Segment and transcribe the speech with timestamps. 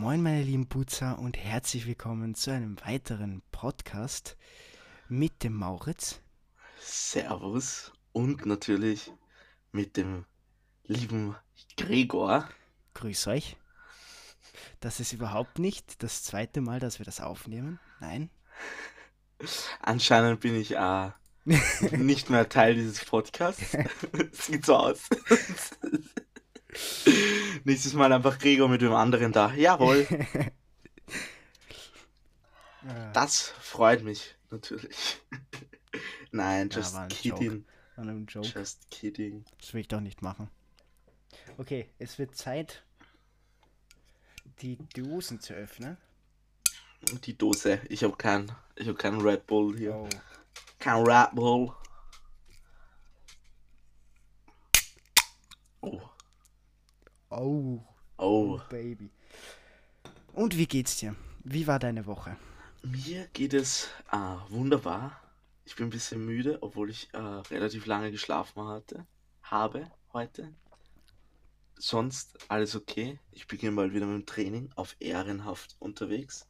[0.00, 4.38] Moin meine lieben Putzer und herzlich willkommen zu einem weiteren Podcast
[5.10, 6.22] mit dem Mauritz.
[6.80, 9.12] Servus und natürlich
[9.72, 10.24] mit dem
[10.84, 11.36] lieben
[11.76, 12.48] Gregor.
[12.94, 13.58] Grüß euch.
[14.80, 17.78] Das ist überhaupt nicht das zweite Mal, dass wir das aufnehmen.
[18.00, 18.30] Nein.
[19.82, 21.10] Anscheinend bin ich äh,
[21.90, 23.76] nicht mehr Teil dieses Podcasts.
[24.32, 25.10] Sieht so aus.
[27.64, 29.52] Nächstes Mal einfach Gregor mit dem anderen da.
[29.54, 30.06] Jawohl.
[33.12, 35.20] Das freut mich natürlich.
[36.30, 37.66] Nein, just ein kidding.
[38.26, 39.44] Just kidding.
[39.58, 40.48] Das will ich doch nicht machen.
[41.58, 42.82] Okay, es wird Zeit,
[44.62, 45.98] die Dosen zu öffnen.
[47.24, 47.80] Die Dose.
[47.88, 49.94] Ich habe keinen ich hab keinen Red Bull hier.
[49.94, 50.08] Oh.
[50.78, 51.74] Kein Red Bull.
[55.82, 56.09] Oh.
[57.30, 57.80] Oh,
[58.18, 58.60] Oh.
[58.68, 59.10] Baby.
[60.32, 61.14] Und wie geht's dir?
[61.44, 62.36] Wie war deine Woche?
[62.82, 64.16] Mir geht es äh,
[64.50, 65.18] wunderbar.
[65.64, 69.06] Ich bin ein bisschen müde, obwohl ich äh, relativ lange geschlafen hatte,
[69.42, 70.52] habe heute.
[71.80, 73.18] Sonst alles okay.
[73.32, 76.46] Ich beginne bald wieder mit dem Training auf ehrenhaft unterwegs.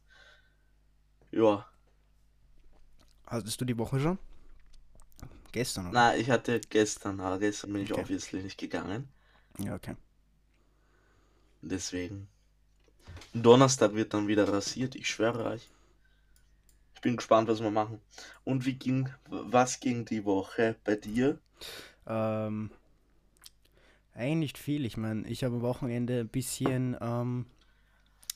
[1.31, 1.65] Ja,
[3.25, 4.19] Hattest du die Woche schon?
[5.51, 5.93] Gestern, oder?
[5.93, 8.01] na, ich hatte gestern, aber gestern bin ich Okay.
[8.01, 9.07] obviously nicht gegangen.
[9.59, 9.95] Ja, okay.
[11.61, 12.27] Deswegen.
[13.33, 15.69] Donnerstag wird dann wieder rasiert, ich schwöre euch.
[16.95, 17.99] Ich bin gespannt, was wir machen.
[18.43, 21.39] Und wie ging, was ging die Woche bei dir?
[22.05, 22.69] Ähm,
[24.13, 24.85] eigentlich nicht viel.
[24.85, 26.97] Ich meine, ich habe am Wochenende ein bisschen.
[26.99, 27.45] Ähm,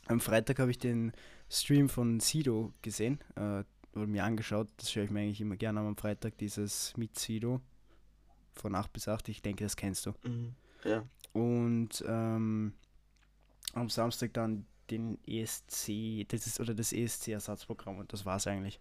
[0.08, 1.12] am Freitag habe ich den
[1.50, 4.68] Stream von Sido gesehen äh, oder mir angeschaut.
[4.78, 7.62] Das schaue ich mir eigentlich immer gerne am Freitag, dieses mit Sido
[8.54, 9.30] von 8 bis 8.
[9.30, 10.14] Ich denke, das kennst du.
[10.24, 10.56] Mhm.
[10.84, 11.04] Ja.
[11.34, 12.74] Und ähm,
[13.76, 18.80] am Samstag dann den ESC, das ist, oder das ESC-Ersatzprogramm und das war es eigentlich.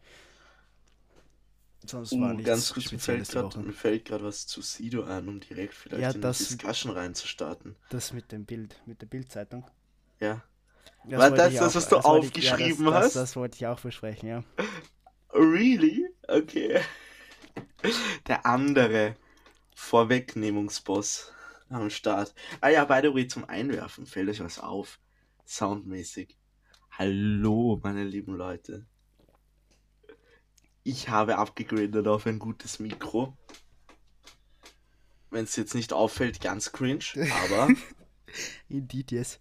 [1.86, 3.60] Sonst war Uh, nichts ganz kurz, mir fällt gerade Woche.
[3.60, 6.92] mir fällt gerade was zu Sido ein, um direkt vielleicht Ja, in das- die Discussion
[6.92, 7.76] reinzustarten.
[7.90, 9.66] Das mit dem Bild, mit der Bildzeitung.
[10.18, 10.42] Ja.
[11.04, 13.16] Das War das ich das, auch- was du ich- aufgeschrieben ja, das, hast?
[13.16, 14.44] Das, das wollte ich auch besprechen, ja.
[15.34, 16.06] Really?
[16.28, 16.80] Okay.
[18.28, 19.14] Der andere
[19.74, 21.32] Vorwegnehmungsboss
[21.74, 22.34] am Start.
[22.60, 25.00] Ah ja, by the way, zum Einwerfen fällt euch was auf.
[25.46, 26.38] Soundmäßig.
[26.90, 28.86] Hallo, meine lieben Leute.
[30.82, 33.36] Ich habe abgegradet auf ein gutes Mikro.
[35.30, 37.04] Wenn es jetzt nicht auffällt, ganz cringe,
[37.44, 37.68] aber
[38.68, 39.40] Indeed, yes.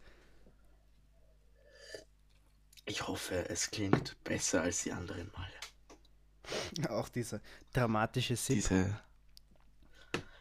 [2.85, 6.89] ich hoffe, es klingt besser als die anderen Male.
[6.89, 8.55] Auch dieser dramatische Sip.
[8.55, 9.00] Diese.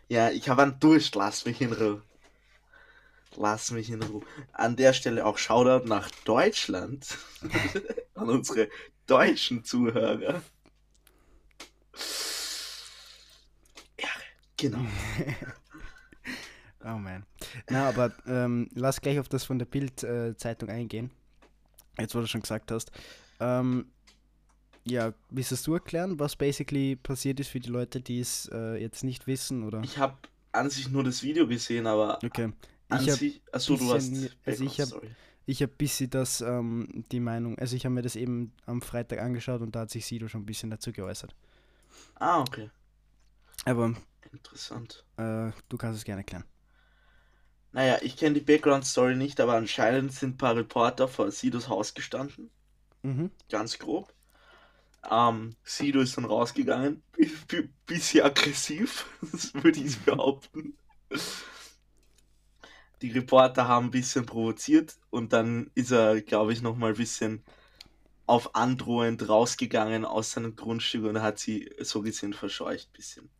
[0.08, 2.02] Ja, ich habe einen Durst, lass mich in Ruhe.
[3.36, 4.22] Lass mich in Ruhe.
[4.52, 7.16] An der Stelle auch Shoutout nach Deutschland.
[8.14, 8.68] An unsere
[9.06, 10.42] deutschen Zuhörer.
[14.00, 14.08] Ja,
[14.56, 14.84] genau.
[16.84, 17.24] Oh man.
[17.70, 21.12] Na, aber ähm, lass gleich auf das von der Bild-Zeitung eingehen.
[21.96, 22.90] Jetzt, wo du schon gesagt hast.
[23.38, 23.86] Ähm,
[24.84, 29.04] ja, willst du erklären, was basically passiert ist für die Leute, die es äh, jetzt
[29.04, 29.82] nicht wissen, oder?
[29.82, 30.16] Ich habe
[30.52, 32.52] an sich nur das Video gesehen, aber Okay.
[32.88, 33.42] an Ich habe sich.
[33.52, 34.12] Achso, du hast.
[34.44, 35.16] also ich hab- Background-Story.
[35.46, 39.20] ich hab bisschen das, ähm, die Meinung, also ich habe mir das eben am Freitag
[39.20, 41.34] angeschaut und da hat sich Sido schon ein bisschen dazu geäußert.
[42.20, 42.70] Ah, okay.
[43.64, 43.94] Aber
[44.32, 45.04] Interessant.
[45.16, 46.44] äh, du kannst es gerne erklären.
[47.72, 51.92] Naja, ich kenne die Background-Story nicht, aber anscheinend sind ein paar Reporter vor Sidos Haus
[51.94, 52.50] gestanden.
[53.02, 53.30] Mhm.
[53.48, 54.12] ganz grob.
[55.10, 60.74] Ähm, Sido ist dann rausgegangen, bi- bi- bisschen aggressiv, das würde ich behaupten.
[63.02, 67.44] Die Reporter haben ein bisschen provoziert und dann ist er, glaube ich, nochmal ein bisschen
[68.26, 73.30] auf androhend rausgegangen aus seinem Grundstück und hat sie so gesehen verscheucht bisschen.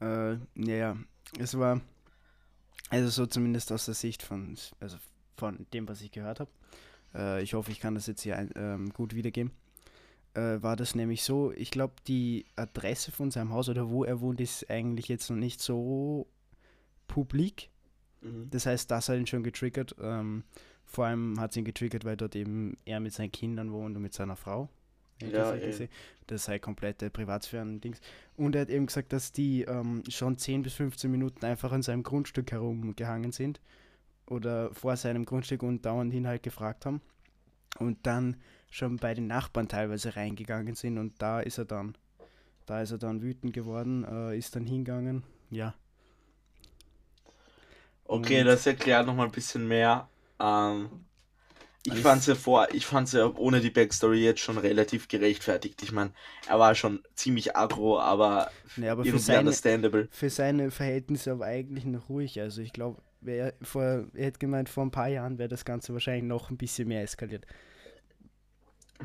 [0.00, 0.96] Äh, ja,
[1.38, 1.80] es war,
[2.90, 4.98] also so zumindest aus der Sicht von, also
[5.36, 6.50] von dem, was ich gehört habe.
[7.14, 9.52] Äh, ich hoffe, ich kann das jetzt hier ein, ähm, gut wiedergeben.
[10.34, 14.20] Äh, war das nämlich so, ich glaube, die Adresse von seinem Haus oder wo er
[14.20, 16.26] wohnt, ist eigentlich jetzt noch nicht so
[17.06, 17.68] publik.
[18.22, 18.48] Mhm.
[18.50, 19.94] Das heißt, das hat ihn schon getriggert.
[20.00, 20.44] Ähm,
[20.84, 24.02] vor allem hat es ihn getriggert, weil dort eben er mit seinen Kindern wohnt und
[24.02, 24.68] mit seiner Frau.
[25.18, 25.88] ich das Ja, eh.
[26.26, 28.00] Das sei komplette Privatsphären-Dings.
[28.36, 31.82] Und er hat eben gesagt, dass die ähm, schon 10 bis 15 Minuten einfach an
[31.82, 33.60] seinem Grundstück herumgehangen sind.
[34.26, 37.02] Oder vor seinem Grundstück und dauernd ihn halt gefragt haben.
[37.78, 38.36] Und dann
[38.70, 40.98] schon bei den Nachbarn teilweise reingegangen sind.
[40.98, 41.96] Und da ist er dann,
[42.66, 45.22] da ist er dann wütend geworden, äh, ist dann hingegangen.
[45.50, 45.74] Ja,
[48.04, 50.08] Okay, Und- das erklärt nochmal ein bisschen mehr.
[50.40, 51.06] Ähm,
[51.84, 55.82] Ich fand's ja vor, ich fand's ja ohne die Backstory jetzt schon relativ gerechtfertigt.
[55.82, 56.12] Ich meine,
[56.48, 60.08] er war schon ziemlich aggro, aber, Nee, aber für irgendwie seine, understandable.
[60.12, 62.40] für seine Verhältnisse aber eigentlich noch ruhig.
[62.40, 65.92] Also ich glaube, er, vor- er hätte gemeint, vor ein paar Jahren wäre das Ganze
[65.92, 67.46] wahrscheinlich noch ein bisschen mehr eskaliert.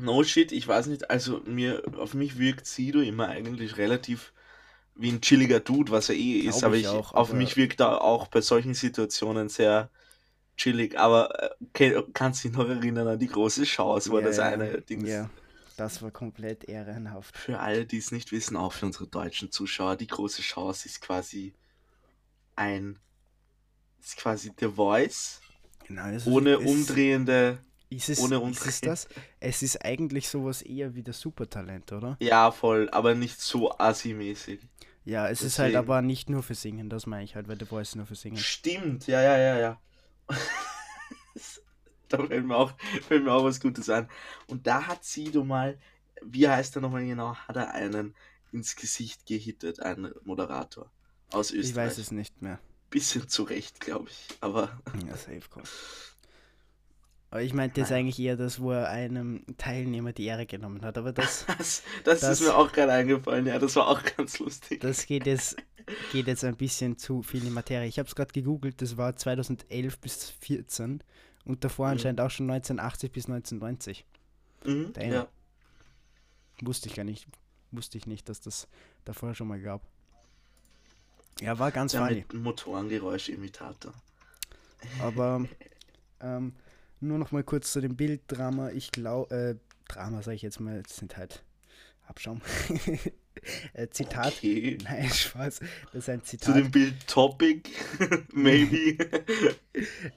[0.00, 4.32] No shit, ich weiß nicht, also mir, auf mich wirkt Sido immer eigentlich relativ
[4.94, 7.80] wie ein chilliger Dude, was er eh ist, aber ich auch, auf aber- mich wirkt
[7.80, 9.90] er auch bei solchen Situationen sehr
[10.56, 14.38] chillig, aber äh, ke- kannst dich noch erinnern an die große Chance, wo Ja, das
[14.38, 15.30] ja, eine Ding Ja,
[15.76, 17.36] das war komplett ehrenhaft.
[17.36, 21.00] Für alle, die es nicht wissen, auch für unsere deutschen Zuschauer, die große Chance ist
[21.00, 21.54] quasi
[22.56, 22.98] ein,
[24.00, 25.40] ist quasi The Voice,
[25.86, 27.58] Genau, ist- ohne es- umdrehende,
[27.90, 29.08] Ist es, ohne ist es das?
[29.40, 32.16] Es ist eigentlich sowas eher wie das Supertalent, oder?
[32.20, 34.60] ja voll, aber nicht so assi-mäßig.
[35.04, 35.78] Ja, es ist halt Deswegen.
[35.78, 38.14] aber nicht nur für Singen, das meine ich halt, weil The Voice ist nur für
[38.14, 38.36] Singen.
[38.36, 39.80] Stimmt, ja, ja, ja, ja.
[42.08, 42.72] da fällt mir, auch,
[43.06, 44.08] fällt mir auch was Gutes ein.
[44.46, 45.78] Und da hat Sido mal,
[46.22, 48.14] wie heißt er nochmal genau, hat er einen
[48.52, 50.90] ins Gesicht gehittet, einen Moderator
[51.30, 51.70] aus Österreich.
[51.70, 52.58] Ich weiß es nicht mehr.
[52.90, 54.36] Bisschen zu Recht, glaube ich.
[54.40, 55.62] Aber Ja, safe call.
[57.30, 60.96] Aber ich meinte jetzt eigentlich eher das, wo er einem Teilnehmer die Ehre genommen hat.
[60.96, 63.46] Aber das, das, das, Das- ist mir auch gerade eingefallen.
[63.46, 64.80] Ja, das war auch ganz lustig.
[64.80, 65.56] das geht jetzt,
[66.12, 67.86] geht jetzt ein bisschen zu viel in Materie.
[67.86, 71.02] Ich habe es gerade gegoogelt, das war 2011 bis 2014
[71.44, 71.92] und davor Mhm.
[71.92, 74.06] anscheinend auch schon 1980 bis 1990.
[74.64, 75.28] Mhm, ja.
[76.62, 77.26] Wusste ich gar nicht.
[77.70, 78.66] Wusste ich nicht, dass das
[79.04, 79.82] davor schon mal gab.
[81.40, 83.92] Ja, war ganz mit Motorengeräusch-Imitator.
[85.00, 85.46] Aber
[86.20, 86.54] ähm,
[87.00, 88.70] nur noch mal kurz zu dem Bilddrama.
[88.70, 89.54] Ich glaube, äh,
[89.88, 91.42] Drama sage ich jetzt mal, das sind halt
[92.06, 92.40] Abschaum.
[93.72, 94.34] äh, Zitat.
[94.34, 94.78] Okay.
[94.82, 95.60] Nein, Spaß.
[95.92, 96.56] Das ist ein Zu Zitat.
[96.56, 97.70] dem Bild Topic,
[98.32, 98.98] maybe.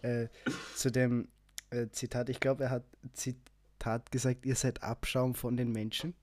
[0.02, 0.28] äh,
[0.76, 1.28] zu dem
[1.70, 2.30] äh, Zitat.
[2.30, 2.84] Ich glaube, er hat
[3.14, 6.16] Zitat gesagt, ihr seid Abschaum von den Menschen.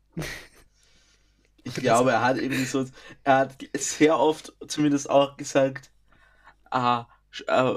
[1.68, 2.84] Ich glaube, er hat irgendwie so,
[3.24, 5.90] er hat sehr oft zumindest auch gesagt,
[6.70, 7.06] ah,
[7.46, 7.74] äh,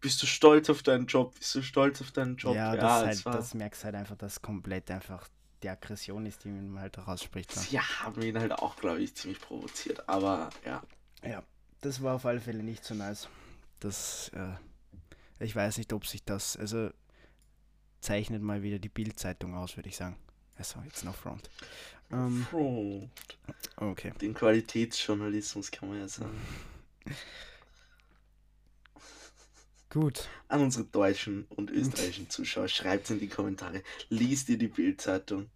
[0.00, 1.34] bist du stolz auf deinen Job?
[1.38, 2.54] Bist du stolz auf deinen Job?
[2.54, 5.28] ja, das, es halt, war, das merkst halt einfach, dass komplett einfach
[5.62, 7.52] die Aggression ist, die man halt rausspricht.
[7.52, 7.60] So.
[7.60, 10.08] sie haben ihn halt auch, glaube ich, ziemlich provoziert.
[10.08, 10.82] Aber ja,
[11.22, 11.42] Ja,
[11.80, 13.28] das war auf alle Fälle nicht so nice.
[13.80, 16.90] Das, äh, ich weiß nicht, ob sich das, also
[18.00, 20.16] zeichnet mal wieder die Bild-Zeitung aus, würde ich sagen.
[20.58, 21.48] Also jetzt noch Front.
[22.10, 23.02] Ähm, oh,
[23.76, 24.12] okay.
[24.20, 26.40] den Qualitätsjournalismus kann man ja sagen.
[29.90, 30.28] Gut.
[30.48, 35.48] An unsere deutschen und österreichischen Zuschauer, schreibt in die Kommentare, liest ihr die Bildzeitung.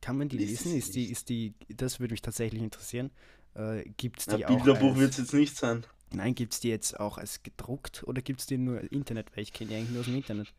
[0.00, 0.78] Kann man die Liest lesen?
[0.78, 3.10] es Ist die, ist die, das würde mich tatsächlich interessieren.
[3.54, 5.84] Äh, gibt es Na, die auch Bilderbuch wird es jetzt nicht sein.
[6.12, 9.34] Nein, gibt es die jetzt auch als gedruckt oder gibt es die nur im Internet?
[9.34, 10.52] Weil ich kenne die eigentlich nur aus dem Internet.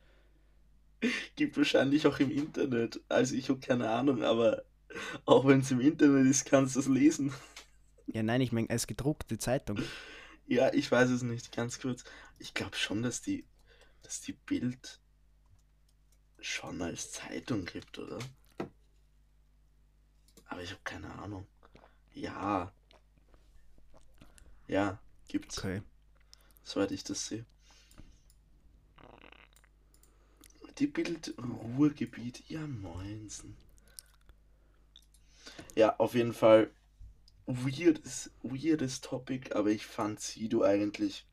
[1.35, 3.01] Gibt wahrscheinlich auch im Internet.
[3.09, 4.63] Also ich habe keine Ahnung, aber
[5.25, 7.33] auch wenn es im Internet ist, kannst du es lesen.
[8.07, 9.79] Ja, nein, ich meine als gedruckte Zeitung.
[10.47, 12.03] Ja, ich weiß es nicht, ganz kurz.
[12.39, 13.45] Ich glaube schon, dass die,
[14.01, 14.99] dass die Bild
[16.39, 18.19] schon als Zeitung gibt, oder?
[20.47, 21.47] Aber ich habe keine Ahnung.
[22.13, 22.73] Ja.
[24.67, 25.81] Ja, gibt's, Okay.
[26.63, 27.45] soweit ich das sehe.
[30.81, 33.55] Die Bild Ruhrgebiet, ja moinsen.
[35.75, 36.71] Ja, auf jeden Fall
[37.47, 41.25] weirdes, weirdes Topic, aber ich fand Sido eigentlich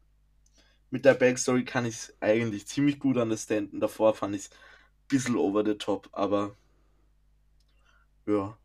[0.91, 3.81] mit der Backstory kann ich es eigentlich ziemlich gut understanden.
[3.81, 4.57] Davor fand ich es ein
[5.09, 6.57] bisschen over the top, aber
[8.27, 8.59] ja,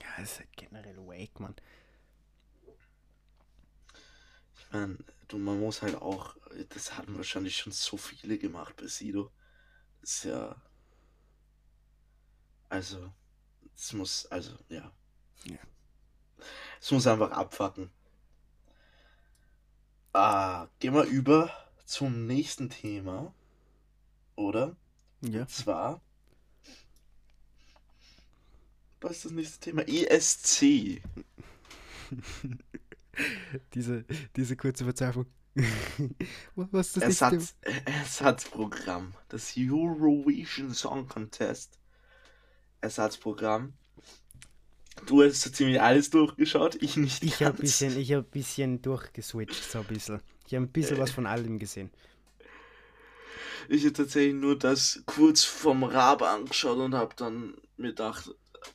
[0.00, 1.54] Ja, ist halt generell wake, Mann.
[4.56, 6.36] ich meine, du, man muss halt auch,
[6.70, 9.30] das hatten wahrscheinlich schon so viele gemacht bei Sido.
[10.02, 10.56] Ist ja,
[12.68, 13.12] also,
[13.76, 14.90] es muss, also, ja.
[15.44, 15.58] Ja.
[16.80, 17.90] Es muss einfach abfacken.
[20.14, 21.50] Ah, gehen wir über
[21.84, 23.34] zum nächsten Thema,
[24.36, 24.74] oder?
[25.20, 25.42] Ja.
[25.42, 26.00] Und zwar.
[29.02, 29.82] Was ist das nächste Thema?
[29.86, 31.02] ESC.
[33.74, 34.04] diese,
[34.34, 35.26] diese kurze Verzweiflung.
[36.56, 39.12] Was ist das Ersatz, Ersatzprogramm.
[39.28, 41.78] Das Eurovision Song Contest.
[42.80, 43.74] Ersatzprogramm.
[45.06, 47.60] Du hast so ziemlich alles durchgeschaut, ich nicht Ich habe ganz.
[47.60, 50.20] bisschen, ich hab bisschen durchgeswitcht, so ein bisschen.
[50.46, 51.90] Ich habe ein bisschen was von allem gesehen.
[53.68, 58.30] Ich habe tatsächlich nur das kurz vom Rab angeschaut und habe dann mir gedacht,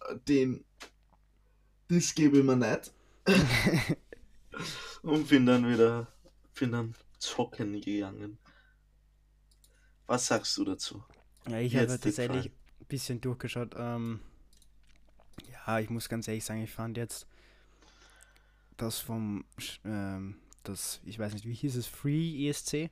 [0.10, 0.64] äh, den,
[1.90, 2.94] das gebe ich mir nicht.
[5.04, 6.08] und bin dann wieder,
[6.60, 8.38] bin dann zocken gegangen.
[10.08, 11.04] Was sagst du dazu?
[11.50, 13.74] Ja, ich habe tatsächlich ein bisschen durchgeschaut.
[13.78, 14.20] Ähm,
[15.66, 17.28] ja, ich muss ganz ehrlich sagen, ich fand jetzt
[18.78, 19.46] das vom,
[19.86, 22.90] ähm, das, ich weiß nicht, wie hieß es, Free ESC?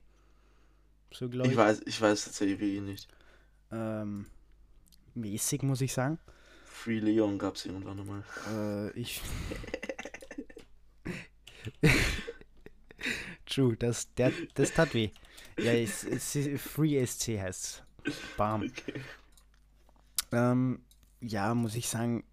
[1.12, 1.58] So glaube Ich ich.
[1.58, 3.08] weiß, ich weiß tatsächlich wirklich nicht.
[3.72, 4.28] Ähm,
[5.16, 6.20] mäßig, muss ich sagen.
[6.66, 8.24] Free Leon gab es irgendwann einmal.
[8.54, 9.22] Äh, ich.
[13.56, 15.10] True, das, der, das tat weh.
[15.58, 17.84] Ja, es, es, ist- Free ESC heißt
[18.38, 18.64] Bam.
[18.64, 19.02] Okay.
[20.32, 20.82] Ähm,
[21.22, 22.24] ja, muss ich sagen,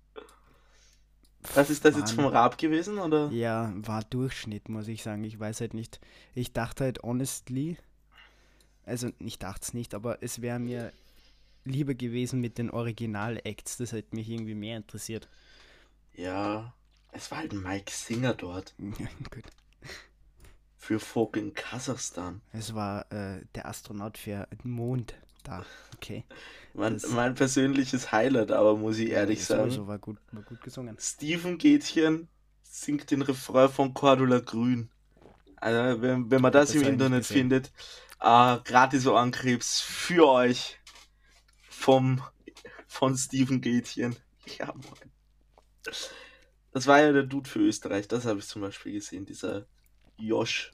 [1.54, 3.30] Was ist das jetzt vom Raab gewesen, oder?
[3.30, 5.22] Ja, war Durchschnitt, muss ich sagen.
[5.24, 6.00] Ich weiß halt nicht.
[6.34, 7.76] Ich dachte halt honestly,
[8.84, 10.92] also ich dachte es nicht, aber es wäre mir
[11.64, 13.76] lieber gewesen mit den Original-Acts.
[13.76, 15.28] Das hätte mich irgendwie mehr interessiert.
[16.14, 16.74] Ja,
[17.12, 18.74] es war halt Mike Singer dort.
[18.98, 19.44] Ja, gut.
[20.82, 22.42] Für fucking Kasachstan.
[22.50, 25.64] Es war äh, der Astronaut für den Mond da.
[25.94, 26.24] Okay.
[26.74, 29.70] Mein, mein persönliches Highlight, aber muss ich ehrlich Das sagen.
[29.70, 30.96] sowieso war gut, war gut gesungen.
[30.98, 32.26] Steven Gätchen
[32.64, 34.90] singt den Refrain von Cordula Grün.
[35.54, 37.68] Also, wenn, wenn man das, das im Internet findet,
[38.18, 40.80] äh, gratis Ohrenkrebs für euch
[41.70, 42.20] vom,
[42.88, 44.16] von Steven Gätchen.
[44.58, 45.12] Ja, moin.
[46.72, 49.68] Das war ja der Dude für Österreich, das habe ich zum Beispiel gesehen, dieser
[50.26, 50.72] Josh.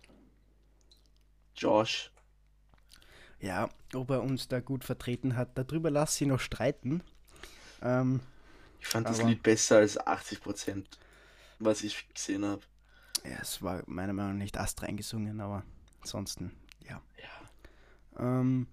[1.57, 2.13] Josh.
[3.41, 7.03] Ja, ob er uns da gut vertreten hat, darüber lass sie noch streiten.
[7.81, 8.21] Ähm,
[8.81, 10.85] Ich fand das Lied besser als 80%,
[11.59, 12.63] was ich gesehen habe.
[13.25, 15.65] ja, es war meiner Meinung nach nicht astrein gesungen, aber
[16.01, 16.53] ansonsten,
[16.87, 17.01] ja.
[17.23, 18.41] Ja.
[18.41, 18.67] Ähm,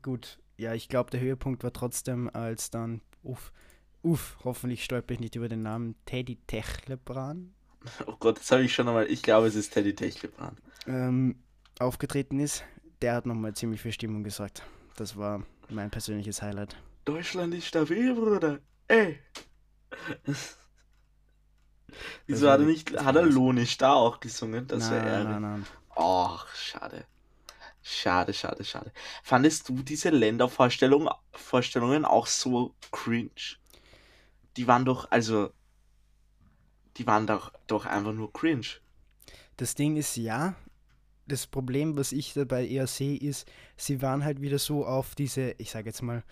[0.00, 3.52] gut, ja, ich glaube, der Höhepunkt war trotzdem, als dann, uff,
[4.02, 7.54] uff, hoffentlich stolper ich nicht über den Namen Teddy Techlebran
[8.06, 9.10] Oh Gott, das habe ich schon einmal.
[9.10, 10.56] Ich glaube, es ist Teddy Techlebran.
[10.86, 11.36] ähm,
[11.78, 12.64] aufgetreten ist.
[13.00, 14.62] Der hat nochmal ziemlich viel Stimmung gesagt.
[14.96, 16.76] Das war mein persönliches Highlight.
[17.04, 18.60] Deutschland ist stabil, Bruder.
[18.88, 19.18] Ey.
[22.26, 23.34] Wieso hat er nicht, hat er das.
[23.34, 24.66] Lohnisch da auch gesungen?
[24.66, 25.24] Das wäre nein, Ehre.
[25.24, 25.66] nein, nein.
[25.96, 27.04] Ach, schade.
[27.82, 28.92] Schade, schade, schade.
[29.24, 33.30] Fandest du diese Ländervorstellungen Vorstellungen auch so cringe?
[34.56, 35.50] Die waren doch, also,
[36.96, 38.66] die waren doch, doch einfach nur cringe.
[39.56, 40.54] Das Ding ist ja,
[41.26, 43.46] das Problem, was ich dabei eher sehe, ist,
[43.76, 46.22] sie waren halt wieder so auf diese, ich sage jetzt mal,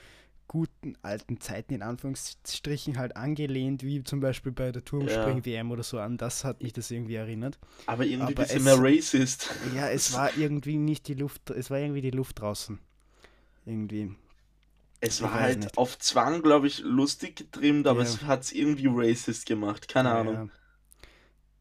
[0.49, 6.01] guten alten Zeiten in Anführungsstrichen halt angelehnt, wie zum Beispiel bei der Turmspring-WM oder so.
[6.01, 7.57] An das hat mich das irgendwie erinnert.
[7.87, 9.49] Aber irgendwie Aber ein bisschen es- mehr racist.
[9.77, 12.81] Ja, es war irgendwie nicht die Luft, es war irgendwie die Luft draußen.
[13.65, 14.17] Irgendwie.
[15.01, 15.77] Es war halt nicht.
[15.77, 18.03] auf Zwang, glaube ich, lustig getrimmt, aber Ja.
[18.03, 19.89] es hat es irgendwie racist gemacht.
[19.89, 20.43] Keine Ja, Ahnung.
[20.43, 20.49] ja.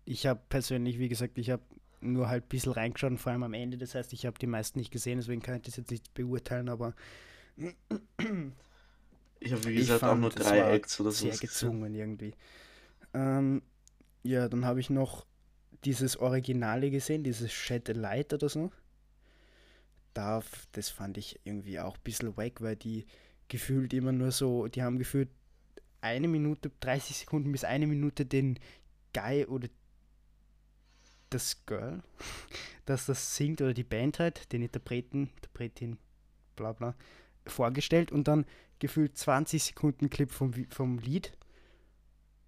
[0.05, 1.63] Ich habe persönlich, wie gesagt, ich habe
[2.01, 3.77] nur halt ein bisschen reingeschaut, vor allem am Ende.
[3.77, 6.69] Das heißt, ich habe die meisten nicht gesehen, deswegen kann ich das jetzt nicht beurteilen,
[6.69, 6.93] aber
[9.41, 11.29] Ich habe, wie gesagt, auch fand, nur es drei Acts oder so.
[11.29, 12.33] sehr gezwungen irgendwie.
[13.13, 13.63] Ähm,
[14.23, 15.25] ja, dann habe ich noch
[15.85, 18.71] dieses Originale gesehen, dieses Shed a Light oder so.
[20.13, 20.41] Da,
[20.73, 23.05] das fand ich irgendwie auch ein bisschen wack, weil die
[23.49, 25.29] gefühlt immer nur so, die haben gefühlt
[26.01, 28.57] eine Minute, 30 Sekunden bis eine Minute den
[29.13, 29.67] Guy oder
[31.29, 32.01] das Girl,
[32.85, 35.97] das das singt oder die Band halt, den Interpreten, Interpretin,
[36.55, 36.95] bla bla,
[37.45, 38.45] vorgestellt und dann
[38.79, 41.33] gefühlt 20 Sekunden Clip vom, vom Lied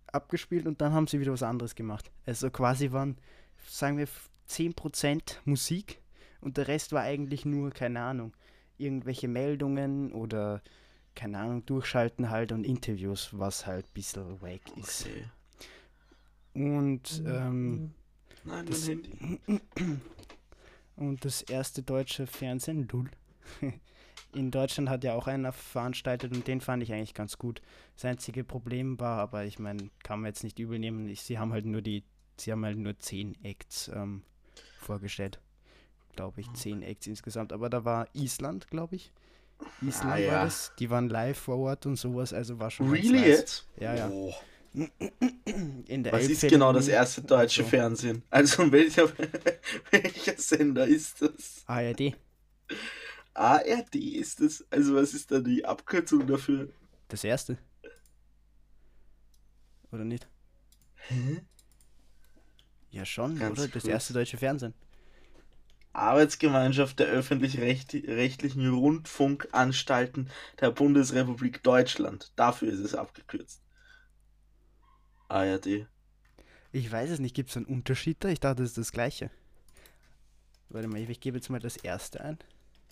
[0.07, 2.11] abgespielt und dann haben sie wieder was anderes gemacht.
[2.25, 3.17] Also quasi waren,
[3.67, 4.07] sagen wir,
[4.49, 5.99] 10% Musik
[6.41, 8.33] und der Rest war eigentlich nur, keine Ahnung,
[8.77, 10.61] irgendwelche Meldungen oder,
[11.15, 15.05] keine Ahnung, durchschalten halt und Interviews, was halt ein bisschen wack ist.
[15.05, 15.25] Okay.
[16.53, 17.93] Und, ähm,
[18.43, 19.61] Nein, Das- mein Handy.
[20.95, 23.09] und das erste deutsche Fernsehen, Lull.
[24.33, 27.61] In Deutschland hat ja auch einer veranstaltet und den fand ich eigentlich ganz gut.
[27.95, 31.37] Das einzige Problem war, aber ich meine, kann man jetzt nicht übel nehmen, ich, sie
[31.37, 32.05] haben halt nur die,
[32.37, 34.23] sie haben halt nur zehn Acts ähm,
[34.79, 35.41] vorgestellt.
[36.15, 37.51] Glaube ich, zehn Acts insgesamt.
[37.51, 39.11] Aber da war Island, glaube ich.
[39.81, 40.31] Island Ah, ja.
[40.33, 40.71] war das.
[40.79, 43.67] Die waren live vor Ort und sowas, also war schon Really jetzt?
[43.79, 44.09] Ja, ja.
[44.09, 44.33] Oh.
[44.73, 47.69] In der Was ist Elbphilharmonie- genau das erste deutsche so.
[47.69, 48.23] Fernsehen?
[48.29, 49.09] Also welcher,
[49.91, 51.63] welcher Sender ist das?
[51.65, 52.15] ARD.
[53.33, 54.65] ARD ist es.
[54.71, 56.69] Also was ist da die Abkürzung dafür?
[57.09, 57.57] Das erste.
[59.91, 60.27] Oder nicht?
[60.95, 61.41] Hä?
[62.91, 63.67] Ja, schon, Ganz oder?
[63.67, 64.73] Das erste deutsche Fernsehen.
[65.93, 70.29] Arbeitsgemeinschaft der öffentlich-rechtlichen Rundfunkanstalten
[70.59, 72.31] der Bundesrepublik Deutschland.
[72.35, 73.61] Dafür ist es abgekürzt.
[75.27, 75.87] ARD.
[76.73, 78.29] Ich weiß es nicht, gibt es einen Unterschied da?
[78.29, 79.29] Ich dachte, das ist das gleiche.
[80.69, 82.37] Warte mal, ich, gebe jetzt mal das erste ein.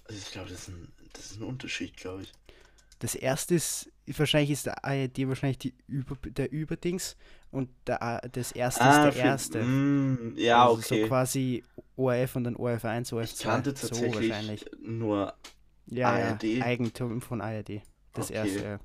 [0.05, 2.33] Also ich glaube, das, ist ein- das ist ein Unterschied, glaube ich.
[2.99, 7.15] Das erste ist, wahrscheinlich ist der ARD wahrscheinlich die Über, der Überdings
[7.51, 9.63] und der, das erste ist der für- erste.
[9.63, 11.01] Mm, ja, also okay.
[11.03, 11.63] So quasi
[11.99, 13.33] ORF und dann ORF 1, ORF 2.
[13.35, 14.65] ich kannte so tatsächlich wahrscheinlich.
[14.81, 15.33] nur
[15.87, 16.43] Ja, ARD.
[16.43, 17.81] ja, Eigentum von ARD.
[18.13, 18.35] Das Okay.
[18.35, 18.79] erste, ja.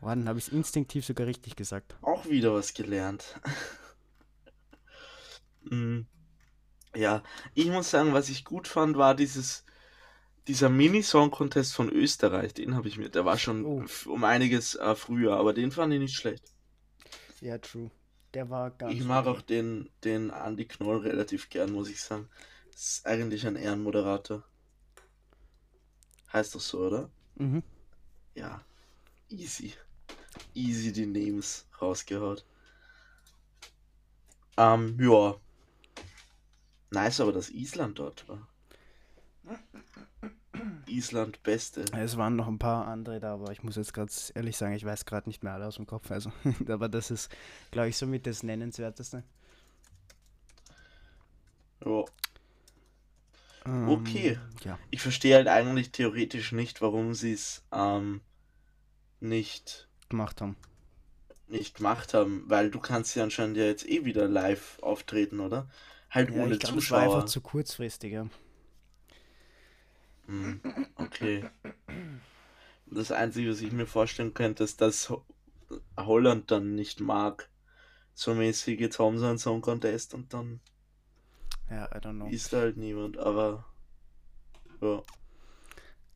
[0.00, 1.96] Dann habe ich es instinktiv sogar richtig gesagt.
[2.02, 3.40] auch wieder was gelernt.
[5.70, 6.00] Mm,
[6.96, 7.22] ja,
[7.54, 9.64] ich muss sagen, was ich gut fand, war dieses
[10.48, 12.52] dieser Mini-Song-Contest von Österreich.
[12.54, 13.84] Den habe ich mir, der war schon Oh.
[14.06, 16.52] um einiges äh, früher, aber den fand ich nicht schlecht.
[17.40, 17.90] Ja, true.
[18.34, 19.38] Der war ganz Ich mag okay.
[19.38, 22.28] auch den, den Andy Knoll relativ gern, muss ich sagen.
[22.72, 24.42] Das ist eigentlich ein Ehrenmoderator.
[26.32, 27.10] Heißt doch so, oder?
[27.34, 27.62] Mhm.
[28.34, 28.62] Ja.
[29.28, 29.74] Easy.
[30.54, 32.44] Easy die Names rausgehaut.
[34.56, 35.36] Ähm, ja.
[36.90, 38.48] Nice, aber dass Island dort war.
[40.86, 41.84] Island Beste.
[41.92, 44.84] Es waren noch ein paar andere da, aber ich muss jetzt gerade ehrlich sagen, ich
[44.84, 46.10] weiß gerade nicht mehr alle aus dem Kopf.
[46.10, 46.32] Also,
[46.68, 47.30] aber das ist,
[47.70, 49.24] glaube ich, somit das Nennenswerteste.
[51.84, 52.04] Ja.
[53.66, 54.38] Ähm, Okay.
[54.64, 54.78] Ja.
[54.90, 58.20] Ich verstehe halt eigentlich theoretisch nicht, warum sie es ähm,
[59.20, 60.56] nicht, Gemacht haben.
[61.46, 65.68] nicht gemacht haben, weil du kannst ja anscheinend ja jetzt eh wieder live auftreten, oder?
[66.10, 67.16] Halt Ja, ohne ich glaube, es war Zuschauer.
[67.16, 68.26] einfach zu kurzfristig, ja.
[70.26, 70.60] Hm,
[70.96, 71.44] okay.
[72.86, 75.24] Das Einzige, was ich mir vorstellen könnte, ist, dass Ho-
[75.96, 77.50] Holland dann nicht mag.
[78.14, 80.60] So mäßig, jetzt haben sie einen Song Contest und dann
[81.70, 82.28] Ja, I don't know.
[82.30, 83.64] ist da halt niemand, aber
[84.80, 85.02] ja.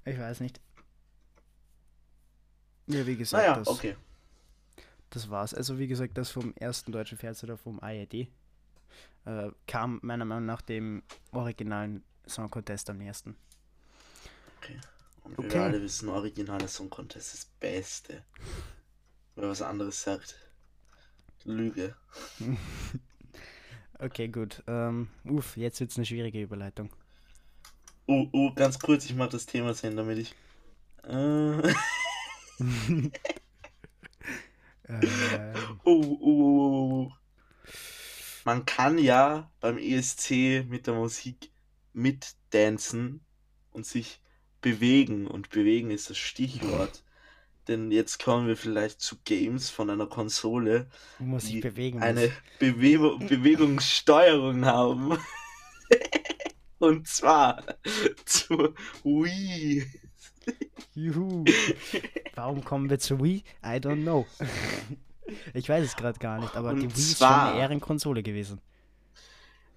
[0.05, 0.61] Ich weiß nicht.
[2.87, 3.97] Ja, wie gesagt, Naja, das, okay.
[5.11, 5.55] das war's.
[5.55, 8.29] Also, wie gesagt, das vom ersten deutschen Fernsehen oder vom ARD
[9.25, 13.37] äh, kam meiner Meinung nach dem originalen Song Contest am nächsten.
[15.23, 15.53] Und wie Okay.
[15.53, 18.25] wir alle wissen, originaler Song Contest ist das Beste.
[19.37, 20.37] Wer was anderes sagt,
[21.45, 21.97] Lüge.
[23.99, 24.63] Okay, gut.
[24.67, 26.91] Ähm, uff, jetzt wird's eine schwierige Überleitung.
[28.09, 30.35] Uh, uh, ganz kurz, ich mach das Thema sehen, damit ich.
[31.05, 31.75] Äh,
[34.89, 37.13] Ähm, uh, uh, uh.
[38.45, 41.51] Man kann ja beim ESC mit der Musik
[41.93, 43.25] mitdancen
[43.73, 44.21] und sich
[44.61, 45.27] bewegen.
[45.27, 47.03] Und bewegen ist das Stichwort.
[47.69, 50.87] Denn jetzt kommen wir vielleicht zu Games von einer Konsole,
[51.19, 52.31] die bewegen eine.
[52.61, 55.19] Bewe Bewegungssteuerung haben.
[56.79, 57.63] Und zwar
[58.25, 59.85] zur Wii.
[60.95, 61.45] Juhu.
[62.35, 63.43] Warum kommen wir zu Wii?
[63.65, 64.27] I don't know.
[65.55, 68.61] ich weiß es gerade gar nicht, aber Und die Wii ist schon eine Ehrenkonsole gewesen.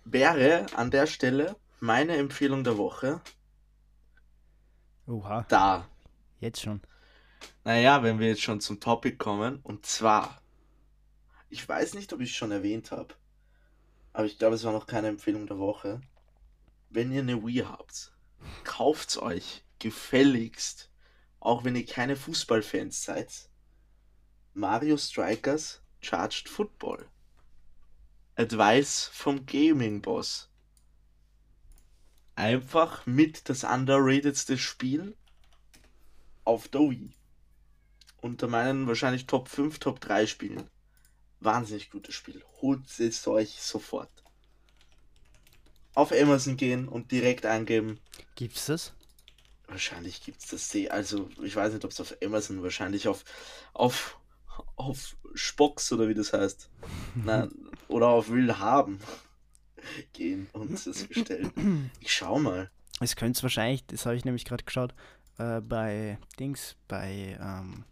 [0.05, 3.21] Wäre an der Stelle meine Empfehlung der Woche
[5.09, 5.89] Oha, da.
[6.39, 6.81] jetzt schon.
[7.63, 9.59] Naja, wenn wir jetzt schon zum Topic kommen.
[9.63, 10.39] Und zwar,
[11.49, 13.15] ich weiß nicht, ob ich es schon erwähnt habe,
[14.13, 15.99] aber ich glaube, es war noch keine Empfehlung der Woche.
[16.91, 18.11] Wenn ihr eine Wii habt,
[18.63, 20.91] kauft's euch gefälligst,
[21.39, 23.49] auch wenn ihr keine Fußballfans seid.
[24.53, 27.09] Mario Strikers Charged Football.
[28.35, 30.48] Advice vom Gaming Boss.
[32.39, 35.13] Einfach mit das underratedste Spiel
[36.45, 37.11] auf der Wii.
[38.21, 40.63] Unter meinen wahrscheinlich Top 5, Top 3 Spielen.
[41.41, 42.41] Wahnsinnig gutes Spiel.
[42.61, 44.09] Holt es euch sofort.
[45.95, 47.99] Auf Amazon gehen und direkt eingeben.
[48.35, 48.93] Gibt's das?
[49.67, 50.87] Wahrscheinlich gibt es das See.
[50.87, 53.25] Also, ich weiß nicht, ob es auf Amazon, wahrscheinlich auf,
[53.73, 54.17] auf,
[54.77, 56.69] auf Spox oder wie das heißt.
[57.15, 57.51] Nein,
[57.89, 59.01] oder auf Will haben
[60.13, 61.91] gehen und es bestellen.
[61.99, 62.69] Ich schau mal.
[62.99, 64.93] Es könnte es wahrscheinlich, das habe ich nämlich gerade geschaut,
[65.37, 67.85] äh, bei Dings, bei ähm,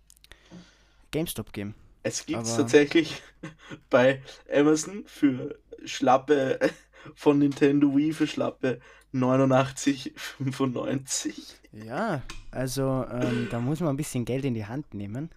[1.11, 1.75] GameStop geben.
[2.03, 3.21] Es gibt es tatsächlich
[3.89, 4.21] bei
[4.53, 6.59] Amazon für schlappe
[7.15, 8.79] von Nintendo Wii für schlappe
[9.13, 11.55] 89,95.
[11.71, 12.21] Ja,
[12.51, 15.31] also ähm, da muss man ein bisschen Geld in die Hand nehmen.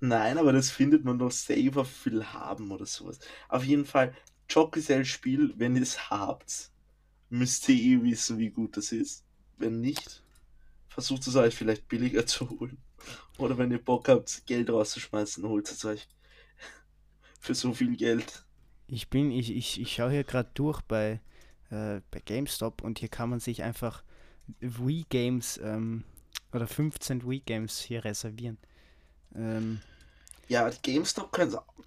[0.00, 3.18] Nein, aber das findet man doch safe auf viel haben oder sowas.
[3.48, 4.14] Auf jeden Fall,
[4.48, 6.70] Joggesell-Spiel, wenn ihr es habt,
[7.30, 9.24] müsst ihr eh wissen, wie gut das ist.
[9.56, 10.22] Wenn nicht,
[10.88, 12.78] versucht es euch vielleicht billiger zu holen.
[13.38, 16.08] Oder wenn ihr Bock habt, Geld rauszuschmeißen, holt es euch
[17.40, 18.44] für so viel Geld.
[18.86, 21.20] Ich bin, ich, ich, ich schaue hier gerade durch bei,
[21.70, 24.04] äh, bei GameStop und hier kann man sich einfach
[24.60, 26.04] Wii Games ähm,
[26.52, 28.58] oder 15 Wii Games hier reservieren.
[29.34, 29.80] Ähm,
[30.48, 31.32] Ja, die GameStop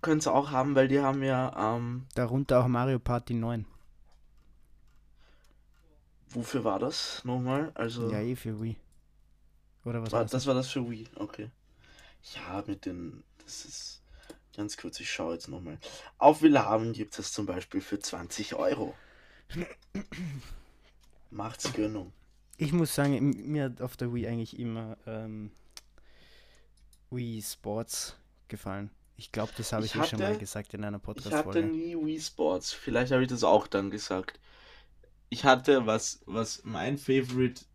[0.02, 3.66] können sie auch haben, weil die haben ja, ähm, darunter auch Mario Party 9.
[6.30, 7.72] Wofür war das nochmal?
[7.76, 8.76] Also, Ja, eh für Wii.
[9.86, 10.32] Oder was war, war's?
[10.32, 11.50] das war das für Wii, okay.
[12.36, 14.02] Ja, mit den, das ist,
[14.56, 15.78] ganz kurz, ich schaue jetzt nochmal.
[16.18, 18.94] Auf Willhaben gibt es zum Beispiel für 20 Euro.
[21.30, 22.12] Macht's Gönnung.
[22.58, 25.52] Ich muss sagen, mir hat auf der Wii eigentlich immer ähm,
[27.12, 28.18] Wii Sports
[28.50, 28.90] gefallen.
[29.16, 31.22] Ich glaube, das habe Ich ich, eh schon mal hatte- gesagt in einer Ich hatte
[31.22, 31.64] Podcast-Folge.
[31.64, 32.72] nie Wii Sports.
[32.74, 34.40] Vielleicht habe ich das auch dann gesagt.
[35.30, 37.66] Ich hatte, was, was mein Favorite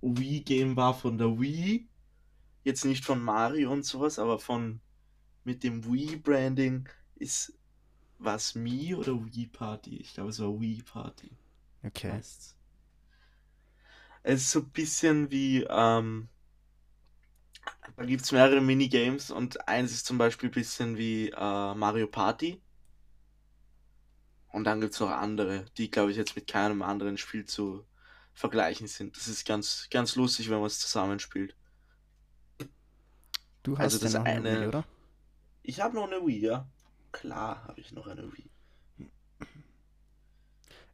[0.00, 1.88] Wii-Game war von der Wii.
[2.64, 4.80] Jetzt nicht von Mario und sowas, aber von
[5.44, 7.54] mit dem Wii-Branding ist
[8.18, 9.96] was Mi oder Wii Party?
[9.96, 11.30] Ich glaube, es war Wii Party.
[11.84, 12.12] Okay.
[12.12, 12.54] heißt's.
[14.22, 16.28] Es ist so ein bisschen wie, ähm,
[17.96, 22.06] da gibt es mehrere Minigames und eins ist zum Beispiel ein bisschen wie äh, Mario
[22.06, 22.60] Party.
[24.50, 27.84] Und dann gibt es noch andere, die, glaube ich, jetzt mit keinem anderen Spiel zu
[28.32, 29.16] vergleichen sind.
[29.16, 31.54] Das ist ganz, ganz lustig, wenn man es zusammenspielt.
[33.62, 34.84] Du hast Also das noch eine eine- Wii, oder?
[35.62, 36.66] Ich habe noch eine Wii, ja.
[37.12, 38.50] Klar habe ich noch eine Wii.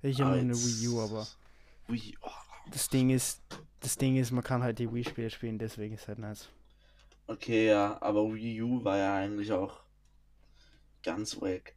[0.03, 1.27] Ich habe eine Wii U, aber
[1.89, 2.31] Wii, oh,
[2.71, 3.41] das Ding ist,
[3.81, 6.49] das Ding ist, man kann halt die Wii-Spiele spielen, deswegen ist halt nice.
[7.27, 9.81] Okay, ja, aber Wii U war ja eigentlich auch
[11.03, 11.75] ganz wack,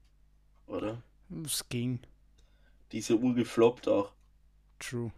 [0.67, 1.01] oder?
[1.45, 1.99] Es ging.
[2.91, 4.13] Diese Uhr gefloppt auch.
[4.79, 5.11] True.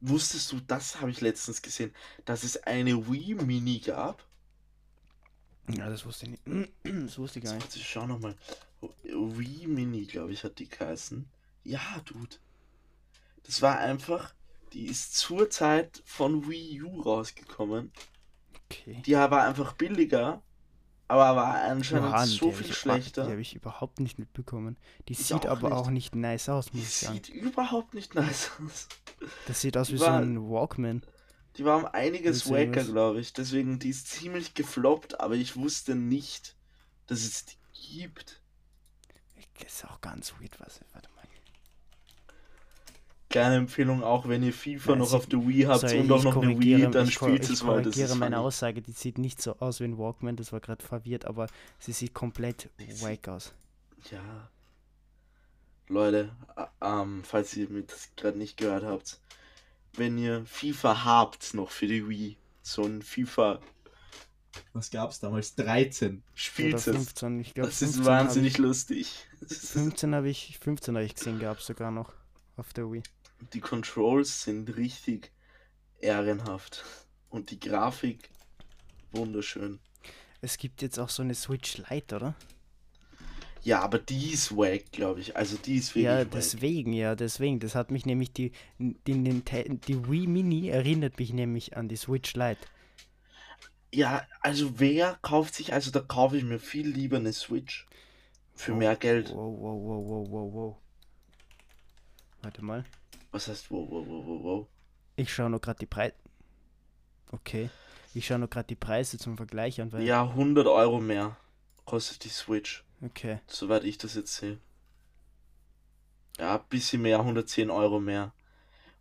[0.00, 1.92] Wusstest du, das habe ich letztens gesehen,
[2.24, 4.24] dass es eine Wii Mini gab?
[5.68, 6.72] Ja, das wusste ich nicht.
[7.06, 7.74] Das wusste ich gar nicht.
[7.74, 8.36] Ich schau nochmal.
[9.02, 11.26] Wii Mini, glaube ich, hat die geheißen.
[11.64, 12.36] Ja, Dude.
[13.42, 14.34] Das war einfach,
[14.76, 17.90] die ist zur Zeit von Wii U rausgekommen.
[18.66, 19.02] Okay.
[19.06, 20.42] Die war einfach billiger,
[21.08, 23.24] aber war anscheinend Johann, so die viel ich, schlechter.
[23.24, 24.76] Die habe ich überhaupt nicht mitbekommen.
[25.08, 25.78] Die Ich sieht auch aber nicht.
[25.78, 27.14] auch nicht nice aus, Die muss ich sagen.
[27.14, 28.88] sieht überhaupt nicht nice aus.
[29.46, 31.02] Das sieht aus die wie so war- ein Walkman.
[31.56, 33.32] Die war um einiges wacker, glaube ich.
[33.32, 36.54] Deswegen, die ist ziemlich gefloppt, aber ich wusste nicht,
[37.06, 37.56] dass es die
[38.00, 38.42] gibt.
[39.62, 40.80] Das ist auch ganz weird, was.
[40.92, 41.15] Warte mal.
[43.40, 46.18] Kleine Empfehlung, auch wenn ihr FIFA Ja, noch auf der Wii habt Sorry, und auch
[46.18, 47.82] ich noch eine Wii, dann ich, spielt ich es mal.
[47.82, 48.46] Das korrigiere meine funny.
[48.46, 51.46] Aussage, die sieht nicht so aus wie ein Walkman, das war gerade verwirrt, aber
[51.78, 53.52] sie sieht komplett sieht- wack aus.
[54.10, 54.48] Ja.
[55.88, 56.30] Leute,
[56.82, 59.20] ähm, falls ihr mir das gerade nicht gehört habt,
[59.94, 63.60] wenn ihr FIFA habt noch für die Wii, so ein FIFA.
[64.72, 65.54] Was gab's damals?
[65.54, 66.10] 13.
[66.16, 66.84] Oder Spielt es.
[66.84, 69.26] 15, ich glaube Das ist 15 habe wahnsinnig ich, lustig.
[69.40, 72.12] Das ist- 15 habe ich, 15 habe ich gesehen gehabt sogar noch
[72.56, 73.02] auf der Wii.
[73.52, 75.30] Die Controls sind richtig
[76.00, 76.84] ehrenhaft.
[77.30, 78.30] Und die Grafik
[79.12, 79.78] wunderschön.
[80.40, 82.34] Es gibt jetzt auch so eine Switch Lite, oder?
[83.62, 85.36] Ja, aber die ist wack, glaube ich.
[85.36, 86.30] Also die ist wirklich Ja, wack.
[86.32, 87.58] deswegen, ja, deswegen.
[87.58, 91.96] Das hat mich nämlich die, die, Ninten- die Wii Mini erinnert mich nämlich an die
[91.96, 92.60] Switch Lite.
[93.92, 97.86] Ja, also wer kauft sich, also da kaufe ich mir viel lieber eine Switch.
[98.54, 99.30] Für Wow, mehr Geld.
[99.30, 100.76] Wow, wow, wow, wow, wow, wow.
[102.42, 102.84] Warte mal.
[103.36, 104.66] Was heißt, wow, wow, wow, wow, wow.
[105.16, 106.14] Ich schaue nur gerade die Preise.
[107.30, 107.68] Okay.
[108.14, 110.04] Ich schaue nur gerade die Preise zum Vergleich an, weil.
[110.04, 111.36] Ja, 100 Euro mehr
[111.84, 113.40] kostet die Switch, Okay.
[113.46, 114.58] soweit ich das jetzt sehe.
[116.38, 118.32] Ja, ein bisschen mehr, 110 Euro mehr.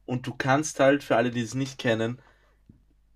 [0.06, 2.22] Und du kannst halt, für alle, die es nicht kennen,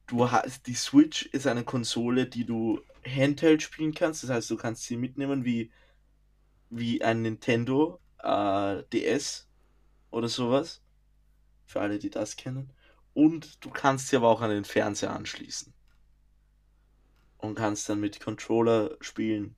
[0.07, 4.23] du hast, die Switch ist eine Konsole, die du Handheld spielen kannst.
[4.23, 5.69] Das heißt, du kannst sie mitnehmen wie,
[6.69, 9.49] wie ein Nintendo äh, DS
[10.11, 10.81] oder sowas.
[11.69, 12.73] Für alle, die das kennen.
[13.13, 15.71] Und du kannst sie aber auch an den Fernseher anschließen.
[17.37, 19.55] Und kannst dann mit Controller spielen.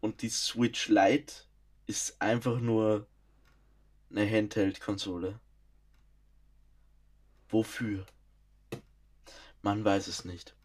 [0.00, 1.44] Und die Switch Lite
[1.86, 3.06] ist einfach nur
[4.10, 5.38] eine Handheld-Konsole.
[7.50, 8.04] Wofür?
[9.62, 10.56] Man weiß es nicht.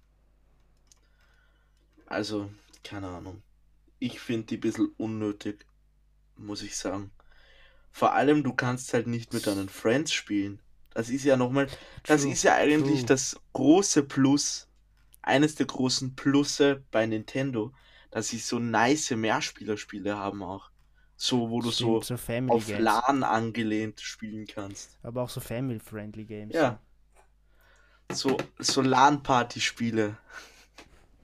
[2.08, 2.50] Also,
[2.84, 3.43] keine Ahnung.
[4.00, 5.67] Ich finde die ein bisschen unnötig,
[6.36, 7.12] muss ich sagen.
[7.98, 10.60] Vor allem, du kannst halt nicht mit deinen Friends spielen.
[10.94, 11.66] Das ist ja nochmal,
[12.04, 13.08] das True, ist ja eigentlich true.
[13.08, 14.68] das große Plus,
[15.24, 17.74] eines der großen Plusse bei Nintendo,
[18.12, 20.70] dass sie so nice Mehrspielerspiele haben auch.
[21.16, 22.84] So, wo du so Stimmt, so Family auf Games.
[22.84, 25.00] LAN angelehnt spielen kannst.
[25.02, 26.54] Aber auch so Family-Friendly Games.
[26.54, 26.80] Ja.
[28.12, 30.18] So, so LAN-Party-Spiele,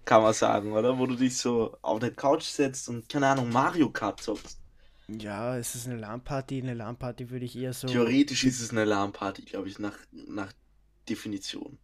[0.06, 0.98] kann man sagen, oder?
[0.98, 4.63] Wo du dich so auf der Couch setzt und, keine Ahnung, Mario Kart zockst.
[5.08, 6.62] Ja, es ist eine LAN-Party.
[6.62, 7.88] Eine LAN-Party würde ich eher so.
[7.88, 10.52] Theoretisch ist es eine LAN-Party, glaube ich, nach, nach
[11.10, 11.78] Definition.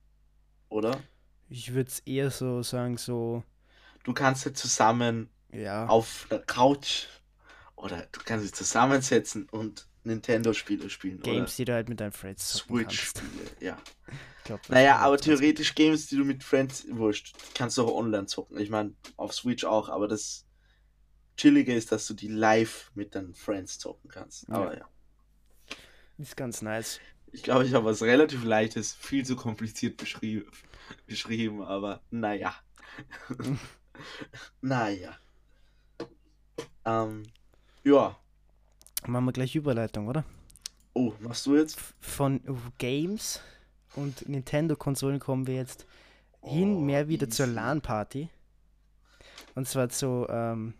[0.70, 1.02] Oder?
[1.50, 3.44] Ich würde es eher so sagen, so.
[4.04, 5.88] Du kannst halt zusammen Ja.
[5.88, 7.08] auf der Couch
[7.76, 11.20] oder du kannst dich zusammensetzen und Nintendo-Spiele spielen.
[11.22, 12.54] Games, die du halt mit deinen Friends.
[12.54, 13.28] Switch-Spiele,
[13.60, 13.78] ja.
[14.46, 18.58] Glaub, Naja, aber theoretisch Games, die du mit Friends, wurscht, kannst du auch online zocken.
[18.60, 20.46] Ich meine, auf Switch auch, aber das
[21.40, 24.48] Chillige ist, dass du die live mit deinen Friends zocken kannst.
[24.50, 24.56] Ja.
[24.56, 24.90] Aber ja.
[26.18, 27.00] Ist ganz nice.
[27.32, 30.52] Ich glaube, ich habe was relativ Leichtes, viel zu kompliziert beschrieben,
[31.08, 32.56] beschrieben aber naja.
[34.62, 35.16] naja.
[36.84, 37.24] Ähm,
[37.86, 38.18] ja.
[39.08, 40.26] Machen wir gleich Überleitung, oder?
[40.94, 41.80] Oh, machst du jetzt?
[42.02, 42.42] Von
[42.80, 43.40] Games
[43.96, 45.86] und Nintendo-Konsolen kommen wir jetzt
[46.42, 47.56] hin, Oh, mehr wieder zur easy.
[47.56, 48.30] LAN-Party.
[49.56, 50.74] Und zwar zu ähm,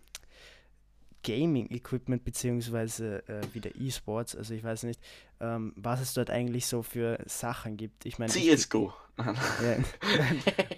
[1.24, 4.36] Gaming-Equipment beziehungsweise äh, wieder E-Sports.
[4.36, 5.02] Also ich weiß nicht,
[5.40, 8.06] ähm, was es dort eigentlich so für Sachen gibt.
[8.06, 8.94] Ich meine, ich- CSGO.
[9.18, 9.34] Ja,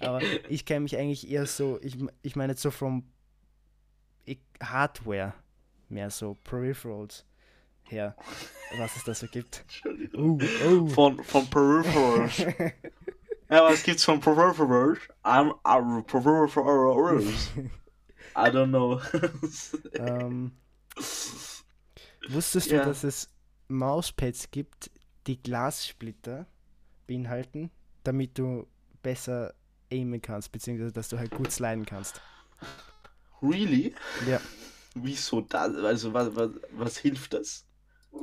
[0.08, 3.04] aber ich kenne mich eigentlich eher so, ich, ich meine jetzt so vom
[4.28, 5.32] I- Hardware,
[5.88, 7.24] mehr so Peripherals
[7.84, 8.16] her,
[8.78, 9.64] was es da so gibt.
[10.16, 10.86] Oh, oh.
[10.88, 12.38] Von, von Peripherals.
[13.48, 14.98] ja, was gibt's von Peripherals?
[15.22, 17.50] I'm, I'm Peripherals.
[18.36, 19.00] I don't know.
[19.94, 20.52] ähm,
[22.28, 22.80] wusstest Ja.
[22.84, 23.28] du, dass es
[23.68, 24.90] Mauspads gibt,
[25.26, 26.46] die Glassplitter
[27.06, 27.70] beinhalten,
[28.04, 28.66] damit du
[29.02, 29.54] besser
[29.90, 32.20] aimen kannst, beziehungsweise dass du halt gut sliden kannst?
[33.42, 33.94] really?
[34.28, 34.40] Ja.
[34.94, 35.74] Wieso das?
[35.76, 37.64] Also, was, was, was hilft das?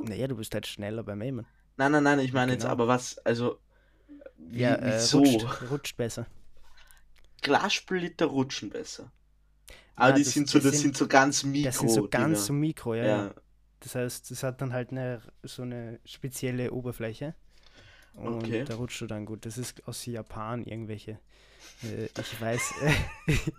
[0.02, 1.46] Naja, du bist halt schneller beim Aimen.
[1.76, 2.72] Nein, nein, nein, ich meine jetzt Genau.
[2.72, 3.58] aber was, also,
[4.38, 5.18] wie, Ja, äh, wieso?
[5.18, 6.26] rutscht, rutscht besser.
[7.42, 9.10] Glassplitter rutschen besser.
[10.00, 11.64] Aber Ja, die das- sind so, das das sind- sind so ganz mikro.
[11.68, 13.34] Das sind so ganz so mikro, ja, ja.
[13.80, 17.34] Das heißt, es hat dann halt eine, so eine spezielle Oberfläche.
[18.14, 18.64] Und Okay.
[18.64, 19.46] da rutscht du dann gut.
[19.46, 21.18] Das ist aus Japan irgendwelche.
[21.82, 22.72] Äh, ich weiß.
[22.82, 22.92] Äh,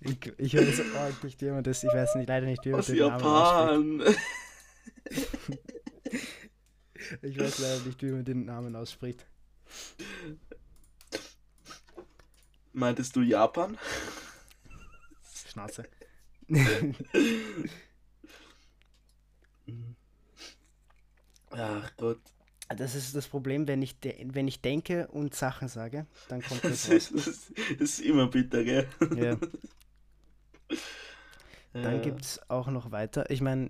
[0.00, 1.82] ich, ich weiß auch nicht, wie man das.
[1.84, 4.06] Ich weiß nicht, leider nicht, wie man Aus den Namen ausspricht.
[4.06, 4.16] Japan.
[7.20, 9.26] Ich weiß leider nicht, wie man den Namen ausspricht.
[12.74, 13.78] Meintest du Japan?
[15.48, 15.84] Schnauze.
[21.50, 22.20] Ach Gott.
[22.68, 26.68] Das ist das Problem, wenn ich, de wenn ich denke und Sachen sage, dann kommt
[26.68, 27.10] das Das raus.
[27.12, 28.88] ist, das ist immer bitter, gell?
[29.16, 29.36] Ja.
[31.74, 32.00] Dann Ja.
[32.00, 33.28] gibt es auch noch weiter.
[33.30, 33.68] Ich meine,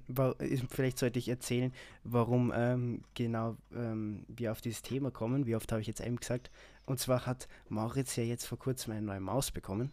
[0.68, 1.72] vielleicht sollte ich erzählen,
[2.04, 5.46] warum ähm, genau ähm, wir auf dieses Thema kommen.
[5.46, 6.50] Wie oft habe ich jetzt eben gesagt?
[6.84, 9.90] Und zwar hat Mauritz ja jetzt vor kurzem eine neue Maus bekommen.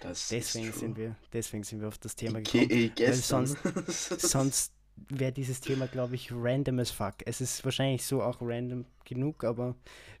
[0.00, 2.64] Das Deswegen sind wir, deswegen sind wir auf das Thema gekommen.
[2.70, 3.46] AKA gestern.
[3.86, 4.72] sonst- Sonst
[5.08, 7.14] wäre dieses Thema, glaube ich, random as fuck.
[7.24, 9.74] Es ist wahrscheinlich so auch random genug, aber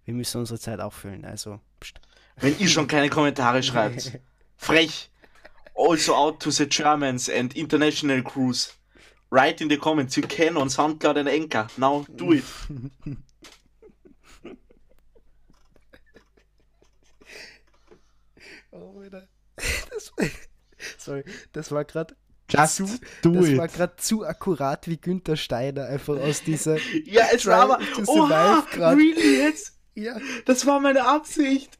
[0.06, 1.26] wir müssen unsere Zeit auch füllen.
[1.26, 2.00] Also, pst.
[2.36, 4.18] Wenn ihr schon keine Kommentare schreibt.
[4.56, 5.10] Frech.
[5.76, 8.72] Also out to the Germans and international crews.
[9.30, 11.66] Write in the comments you can on SoundCloud and Anchor.
[11.76, 12.44] Now do it.
[18.72, 19.28] Oh, Alter.
[19.90, 20.12] Das,
[20.98, 22.14] sorry, das war gerade
[22.48, 22.86] Just zu,
[23.22, 26.76] do das war gerade zu akkurat wie Günther Steiner, einfach aus dieser.
[27.04, 27.80] Ja, es war aber.
[28.06, 29.72] Oha, really jetzt?
[29.94, 31.78] Ja, Das war meine Absicht.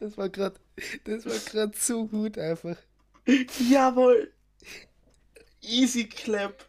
[0.00, 0.58] Das war gerade,
[1.04, 2.76] das war gerade so gut einfach.
[3.70, 4.32] Jawohl.
[5.60, 6.64] Easy clap.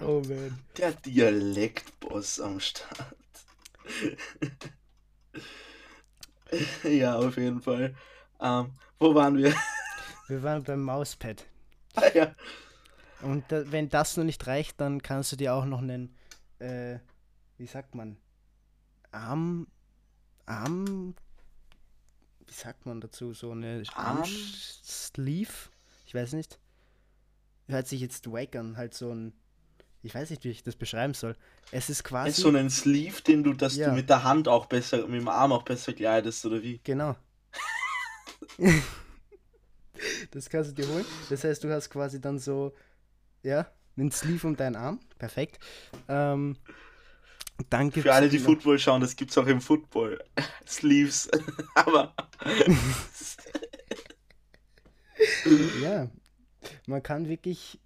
[0.00, 0.58] Oh man.
[0.76, 3.16] Der Dialektboss am Start.
[6.84, 7.94] ja, auf jeden Fall.
[8.40, 9.54] Ähm, wo waren wir?
[10.28, 11.46] Wir waren beim Mauspad.
[11.94, 12.34] Ah, ja.
[13.22, 16.14] Und da, wenn das noch nicht reicht, dann kannst du dir auch noch einen,
[16.58, 16.98] äh,
[17.56, 18.18] wie sagt man,
[19.16, 19.66] Arm,
[20.44, 21.14] Arm,
[22.46, 24.18] wie sagt man dazu, so eine Arm?
[24.18, 25.52] Arm-Sleeve?
[26.06, 26.58] Ich weiß nicht.
[27.68, 29.32] Hört sich jetzt wack an, halt so ein,
[30.02, 31.34] ich weiß nicht, wie ich das beschreiben soll.
[31.72, 33.88] Es ist quasi, Ist so einen Sleeve, den du, dass Ja.
[33.88, 36.78] du mit der Hand auch besser, mit dem Arm auch besser kleidest, oder wie?
[36.84, 37.16] genau.
[40.30, 41.04] das kannst du dir holen.
[41.30, 42.74] Das heißt, du hast quasi dann so,
[43.42, 45.00] ja, einen Sleeve um deinen Arm.
[45.18, 45.58] Perfekt.
[46.08, 46.56] Ähm,
[47.70, 50.22] dann gibt's Für alle, die Football schauen, das gibt's auch im Football.
[50.66, 51.28] Sleeves.
[51.74, 52.14] Aber
[55.82, 56.08] Ja,
[56.86, 57.78] man kann wirklich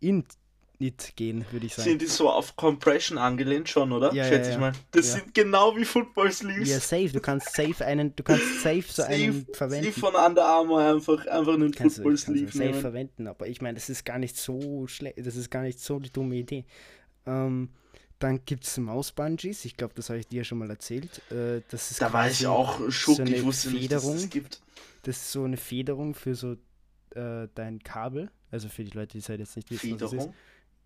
[0.00, 0.24] in
[0.80, 1.90] it gehen, würde ich sagen.
[1.90, 4.12] sind die so auf Compression angelehnt schon, oder?
[4.12, 4.54] Ja, ja, Schätze ja.
[4.56, 4.72] ich mal.
[4.90, 5.20] Das Ja.
[5.20, 6.68] sind genau wie Football Sleeves.
[6.68, 7.10] Ja, safe.
[7.10, 9.92] Du kannst safe einen, du kannst safe so einen Sleeve, verwenden.
[9.92, 12.80] Sleeve von Under Armour einfach, einfach einen kannst du, Football kannst du Sleeve safe nehmen.
[12.80, 16.00] verwenden, aber ich meine, das ist gar nicht so schlecht, das ist gar nicht so
[16.00, 16.64] die dumme Idee.
[17.26, 17.68] Ähm,
[18.22, 21.20] dann gibt es Mausbungees, ich glaube, das habe ich dir schon mal erzählt.
[21.30, 24.14] Äh, das ist Da war ich auch schock, so ich wusste nicht, dass es Federung.
[24.14, 24.62] das gibt.
[25.02, 26.52] Das ist so eine Federung für so
[27.14, 30.04] äh, dein Kabel, also für die Leute, die es halt jetzt nicht wissen, was es
[30.04, 30.10] ist.
[30.10, 30.34] Federung.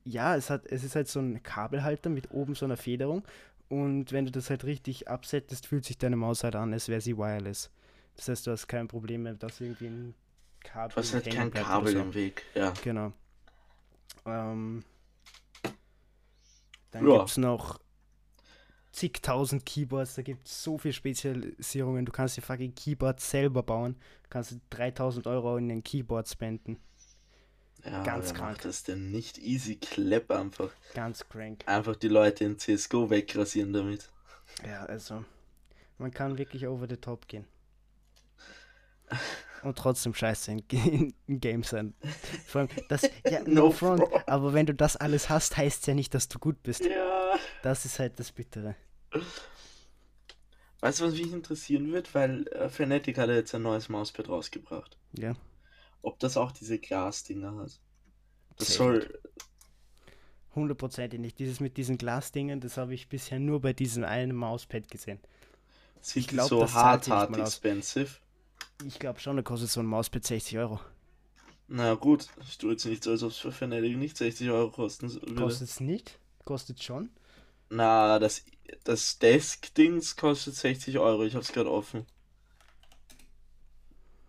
[0.04, 3.24] Ja, es, hat, es ist halt so ein Kabelhalter mit oben so einer Federung.
[3.68, 7.00] Und wenn du das halt richtig absettest, fühlt sich deine Maus halt an, als wäre
[7.00, 7.70] sie wireless.
[8.14, 10.14] Das heißt, du hast kein Problem mehr, dass irgendwie ein
[10.60, 10.94] Kabel.
[10.94, 12.00] Du hast halt kein Kabel so.
[12.00, 12.44] im Weg.
[12.54, 12.72] Ja.
[12.82, 13.12] Genau.
[14.24, 14.84] Ähm,
[16.98, 17.18] dann Ja.
[17.18, 17.80] gibt es noch
[18.92, 22.06] zigtausend Keyboards, da gibt es so viele Spezialisierungen.
[22.06, 23.94] Du kannst dir fucking Keyboards selber bauen.
[24.22, 26.78] Du kannst 3000 Euro in den Keyboard spenden.
[27.84, 28.52] Ja, Ganz krank.
[28.56, 30.70] macht das denn nicht easy clap einfach.
[30.94, 31.62] Ganz crank.
[31.66, 34.10] Einfach die Leute in CSGO wegrasieren damit.
[34.66, 35.24] Ja, also,
[35.98, 37.44] man kann wirklich over the top gehen.
[39.62, 41.94] Und trotzdem scheiße in, in, in Games sein.
[42.46, 44.28] Vor allem, das, ja, no, No front, front.
[44.28, 46.84] aber wenn du das alles hast, heißt es ja nicht, dass du gut bist.
[46.84, 47.36] Ja.
[47.62, 48.76] Das ist halt das Bittere.
[50.80, 52.14] Weißt du, was mich interessieren wird?
[52.14, 54.96] Weil äh, Fnatic hat ja jetzt ein neues Mauspad rausgebracht.
[55.18, 55.34] Ja.
[56.02, 57.80] Ob das auch diese Glasdinger hat.
[58.56, 59.20] Das Sehr soll.
[60.54, 61.38] Hundertprozentig nicht.
[61.38, 65.18] Dieses mit diesen Glasdingen, das habe ich bisher nur bei diesem einen Mauspad gesehen.
[66.00, 67.60] Sind Ich glaub, so hart, hart mal aus.
[68.84, 70.80] Ich glaube schon, da kostet so ein Mauspad 60 Euro.
[71.68, 74.70] Na gut, ich tue jetzt nicht so, als ob es für Fnatic nicht 60 Euro
[74.70, 75.34] kosten würde.
[75.34, 76.18] Kostet es nicht?
[76.44, 77.10] Kostet schon?
[77.70, 78.44] Na, das,
[78.84, 81.24] das Desk-Dings kostet 60 Euro.
[81.24, 82.06] Ich hab's gerade offen.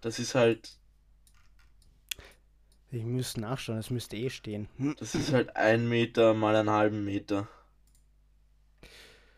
[0.01, 0.77] Das ist halt,
[2.89, 4.67] Ich müsste nachschauen, es müsste eh stehen.
[4.99, 7.47] das ist halt ein Meter mal einen halben Meter.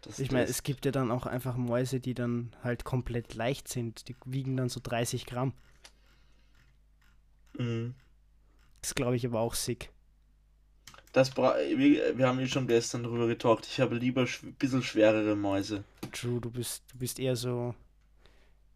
[0.02, 3.68] Das Ich meine, es gibt ja dann auch einfach Mäuse, die dann halt komplett leicht
[3.68, 4.08] sind.
[4.08, 5.54] Die wiegen dann so 30 Gramm.
[7.58, 7.96] Mhm.
[8.82, 9.92] Das glaube ich aber auch sick.
[11.12, 13.66] Das bra wir, wir haben ja schon gestern darüber getalkt.
[13.66, 15.84] Ich habe lieber ein bisschen schwerere Mäuse.
[16.12, 17.74] True, du bist, du bist eher so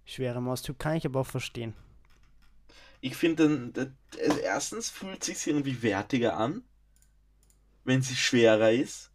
[0.06, 1.74] schwerer Maustyp, kann ich aber auch verstehen.
[3.02, 3.98] Ich finde, dann-
[4.42, 6.64] erstens fühlt sich irgendwie wertiger an,
[7.86, 9.12] wenn sie schwerer ist.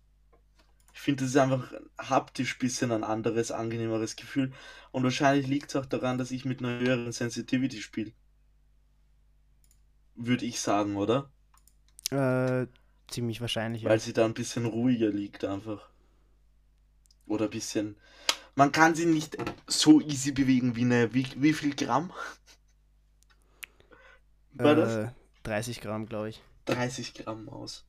[0.99, 4.53] Ich finde, das ist einfach haptisch ein bisschen ein anderes, angenehmeres Gefühl.
[4.91, 8.11] Und wahrscheinlich liegt es auch daran, dass ich mit einer höheren Sensitivity spiele.
[10.17, 11.31] Würde ich sagen, oder?
[12.11, 12.67] Äh,
[13.07, 13.91] ziemlich wahrscheinlich, ja.
[13.91, 15.89] Weil sie da ein bisschen ruhiger liegt einfach.
[17.27, 17.95] Oder ein bisschen.
[18.57, 21.15] Man kann sie nicht so easy bewegen wie eine.
[21.15, 22.13] Wie, wie viel Gramm?
[24.55, 25.11] War das?
[25.11, 25.13] Äh,
[25.45, 26.43] 30 Gramm, glaube ich.
[26.65, 27.87] 30 Gramm Maus.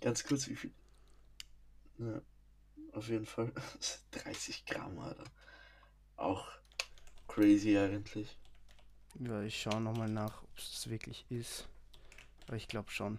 [0.00, 0.72] Ganz kurz, wie viel?
[1.98, 2.20] Ja,
[2.92, 3.52] auf jeden Fall.
[4.10, 5.24] 30 Gramm, Alter.
[6.16, 6.46] Auch
[7.28, 8.38] crazy eigentlich.
[9.20, 11.68] Ja, ich schaue nochmal nach, ob es das wirklich ist.
[12.46, 13.18] Aber ich glaube schon.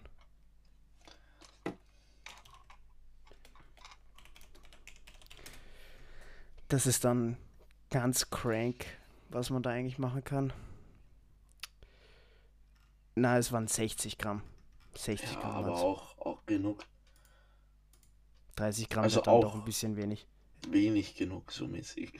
[6.68, 7.36] Das ist dann
[7.90, 8.86] ganz crank,
[9.28, 10.52] was man da eigentlich machen kann.
[13.14, 14.42] Na, es waren 60 Gramm.
[14.94, 16.84] 60 Ja, Gramm aber auch, auch genug.
[18.56, 20.26] 30 Gramm also wird dann doch ein bisschen wenig.
[20.68, 22.12] Wenig genug, so mäßig.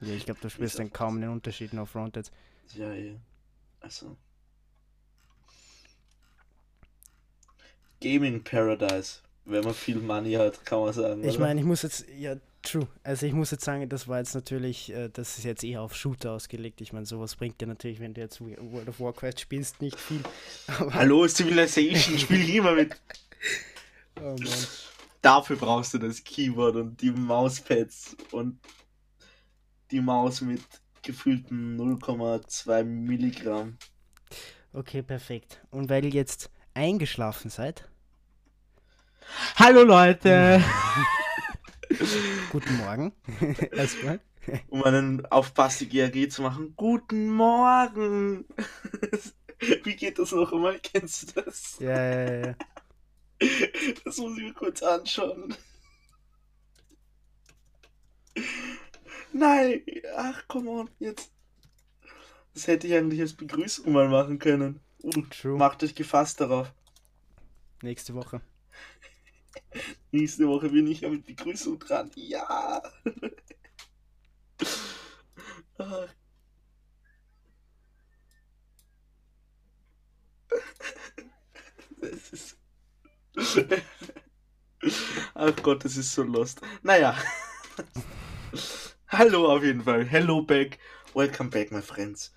[0.00, 2.30] Ja, ich glaube, du spürst dann kaum den Unterschied noch Fronted.
[2.74, 3.14] Ja, ja.
[3.80, 4.16] Also.
[8.00, 9.20] Gaming Paradise.
[9.46, 11.22] Wenn man viel Money hat, kann man sagen.
[11.22, 12.88] Ich meine, ich muss jetzt, ja, true.
[13.02, 15.94] Also ich muss jetzt sagen, das war jetzt natürlich, äh, das ist jetzt eher auf
[15.94, 16.80] Shooter ausgelegt.
[16.80, 20.22] Ich meine, sowas bringt dir natürlich, wenn du jetzt World of Warcraft spielst, nicht viel.
[20.78, 22.96] Aber, Hallo, Civilization, spiel ich immer mit.
[24.20, 24.58] oh Mann.
[25.24, 28.60] Dafür brauchst du das Keyboard und die Mauspads und
[29.90, 30.60] die Maus mit
[31.00, 33.78] gefühlten 0,2 Milligramm.
[34.74, 35.62] Okay, perfekt.
[35.70, 37.88] Und weil ihr jetzt eingeschlafen seid,
[39.56, 40.62] Hallo Leute!
[42.52, 43.14] guten Morgen.
[43.72, 44.20] Erstmal.
[44.68, 46.74] um einen auf Basti GRG zu machen.
[46.76, 48.44] Guten Morgen!
[49.84, 50.78] Wie geht das noch einmal?
[50.82, 51.78] Kennst du das?
[51.78, 52.54] Ja, ja, ja.
[54.04, 55.54] Das muss ich mir kurz anschauen.
[59.32, 59.82] Nein!
[60.16, 61.32] Ach, come on, jetzt.
[62.54, 64.80] Das hätte ich eigentlich als Begrüßung mal machen können.
[65.02, 65.58] Uh, True.
[65.58, 66.72] macht euch gefasst darauf.
[67.82, 68.40] Nächste Woche.
[70.12, 72.10] Nächste Woche bin ich ja mit Begrüßung dran.
[72.14, 72.82] Ja!
[75.78, 76.08] Ach.
[85.34, 86.60] Ach Gott, das ist so lost.
[86.82, 87.16] Naja.
[89.08, 90.04] Hallo auf jeden Fall.
[90.04, 90.78] Hello back.
[91.14, 92.32] Welcome back, my friends.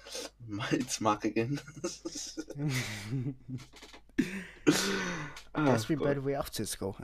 [0.72, 1.59] It's Mark again.
[5.88, 6.15] We by Gott.
[6.15, 6.95] the way CSGO.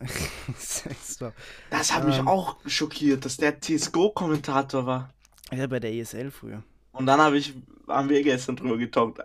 [0.57, 1.31] so.
[1.69, 2.27] Das hat mich Ähm.
[2.27, 5.13] auch schockiert, dass der CSGO-Kommentator war.
[5.51, 6.63] Ja, bei der ESL früher.
[6.91, 7.53] Und dann habe ich,
[7.87, 9.19] haben wir gestern drüber getalkt.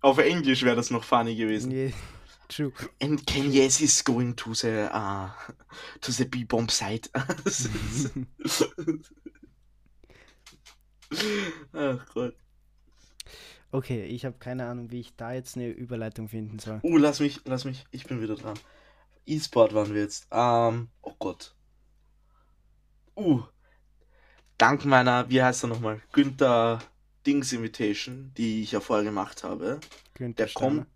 [0.00, 1.70] auf Englisch wäre das noch funny gewesen.
[1.70, 1.92] Yeah,
[2.52, 2.72] true.
[3.00, 5.30] And Kanyes is going to the, uh,
[6.00, 7.08] to the B-Bomb site.
[11.74, 12.34] Ach Gott.
[13.70, 16.80] Okay, ich habe keine Ahnung, wie ich da jetzt eine Überleitung finden soll.
[16.82, 18.58] Uh, lass mich, lass mich, ich bin wieder dran.
[19.24, 20.26] E-Sport waren wir jetzt.
[20.30, 21.54] Ähm, oh Gott.
[23.16, 23.42] Uh,
[24.58, 26.80] dank meiner, wie heißt er nochmal, Günther
[27.26, 29.80] Dings Invitation, die ich ja vorher gemacht habe,
[30.14, 30.86] Günther der kommt,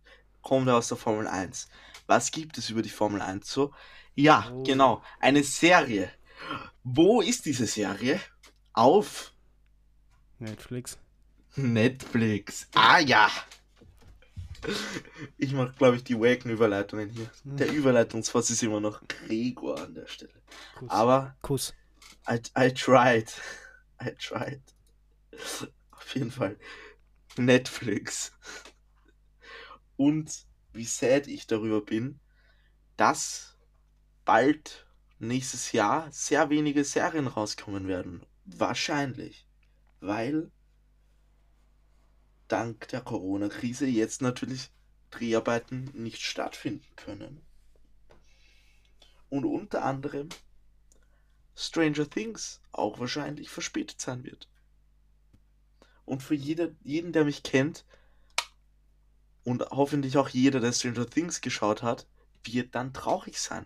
[0.46, 1.68] kommt aus der Formel 1.
[2.06, 3.74] Was gibt es über die Formel 1 so?
[4.14, 4.62] Ja, Oh.
[4.62, 6.08] genau, eine Serie.
[6.84, 8.20] Wo ist diese Serie?
[8.72, 9.32] Auf
[10.38, 10.98] Netflix.
[11.56, 12.68] Netflix.
[12.74, 13.28] Ah ja.
[15.36, 17.28] Ich mache, glaube ich, die wacken Überleitungen hier.
[17.44, 20.32] Der Überleitungsfass ist immer noch Gregor an der Stelle.
[20.76, 20.90] Kuss.
[20.90, 21.74] Aber Kuss.
[22.30, 23.32] I, I tried.
[24.00, 24.62] I tried.
[25.90, 26.56] Auf jeden Fall.
[27.36, 28.32] Netflix.
[29.96, 32.20] Und wie sad ich darüber bin,
[32.96, 33.56] dass
[34.24, 34.86] bald
[35.18, 38.24] nächstes Jahr sehr wenige Serien rauskommen werden.
[38.44, 39.46] Wahrscheinlich.
[40.00, 40.50] Weil
[42.48, 44.70] dank der Corona-Krise jetzt natürlich
[45.10, 47.40] Dreharbeiten nicht stattfinden können.
[49.28, 50.28] Und unter anderem
[51.56, 54.48] Stranger Things auch wahrscheinlich verspätet sein wird.
[56.04, 57.84] Und für jeder, jeden, der mich kennt
[59.46, 62.08] und hoffentlich auch jeder, der Stranger Things geschaut hat,
[62.42, 63.64] wird dann traurig sein.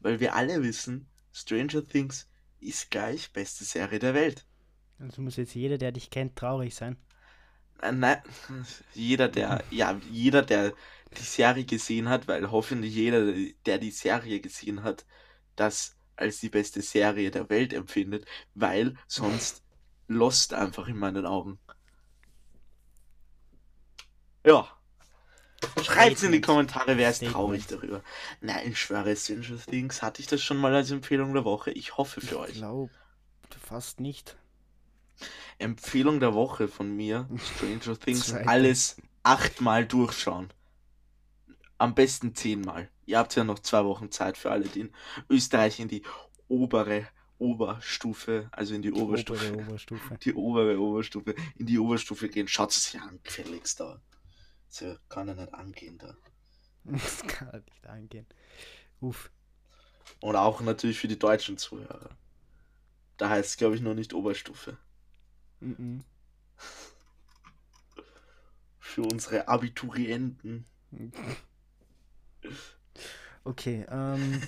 [0.00, 2.28] Weil wir alle wissen, Stranger Things
[2.58, 4.44] ist gleich beste Serie der Welt.
[4.98, 6.96] Also muss jetzt jeder, der dich kennt, traurig sein.
[7.82, 8.20] Äh, Nein,
[8.94, 10.74] jeder, der, ja, jeder, der
[11.16, 13.32] die Serie gesehen hat, weil hoffentlich jeder,
[13.64, 15.06] der die Serie gesehen hat,
[15.54, 19.62] das als die beste Serie der Welt empfindet, weil sonst
[20.08, 21.60] Lost einfach in meinen Augen.
[24.44, 24.76] Ja.
[25.82, 26.40] Schreibt's in die.
[26.40, 27.34] Kommentare, wer ist Statement.
[27.34, 28.02] traurig darüber.
[28.40, 31.70] Nein, ich schwöre, Stranger Things, hatte ich das schon mal als Empfehlung der Woche?
[31.70, 32.54] Ich hoffe für Ich euch.
[32.54, 32.90] glaube
[33.64, 34.36] fast nicht.
[35.58, 40.52] Empfehlung der Woche von mir, Stranger Things, alles achtmal durchschauen.
[41.78, 42.90] Am besten zehnmal.
[43.06, 44.92] Ihr habt ja noch zwei Wochen Zeit für alle, die in
[45.28, 46.02] Österreich in die
[46.48, 47.06] obere
[47.38, 50.18] Oberstufe, also in die Oberstufe, Obere Oberstufe.
[50.24, 52.48] die obere Oberstufe, in die Oberstufe gehen.
[52.48, 54.00] Schaut es sich an, gefälligst da.
[54.68, 56.16] So kann er nicht angehen da.
[56.84, 58.26] Das kann halt nicht angehen.
[59.00, 59.30] Uff.
[60.20, 62.10] Und auch natürlich für die deutschen Zuhörer.
[63.16, 64.76] Da heißt es, glaube ich, noch nicht Oberstufe.
[65.60, 66.04] Mhm.
[68.78, 70.64] Für unsere Abiturienten.
[73.44, 74.40] Okay, ähm,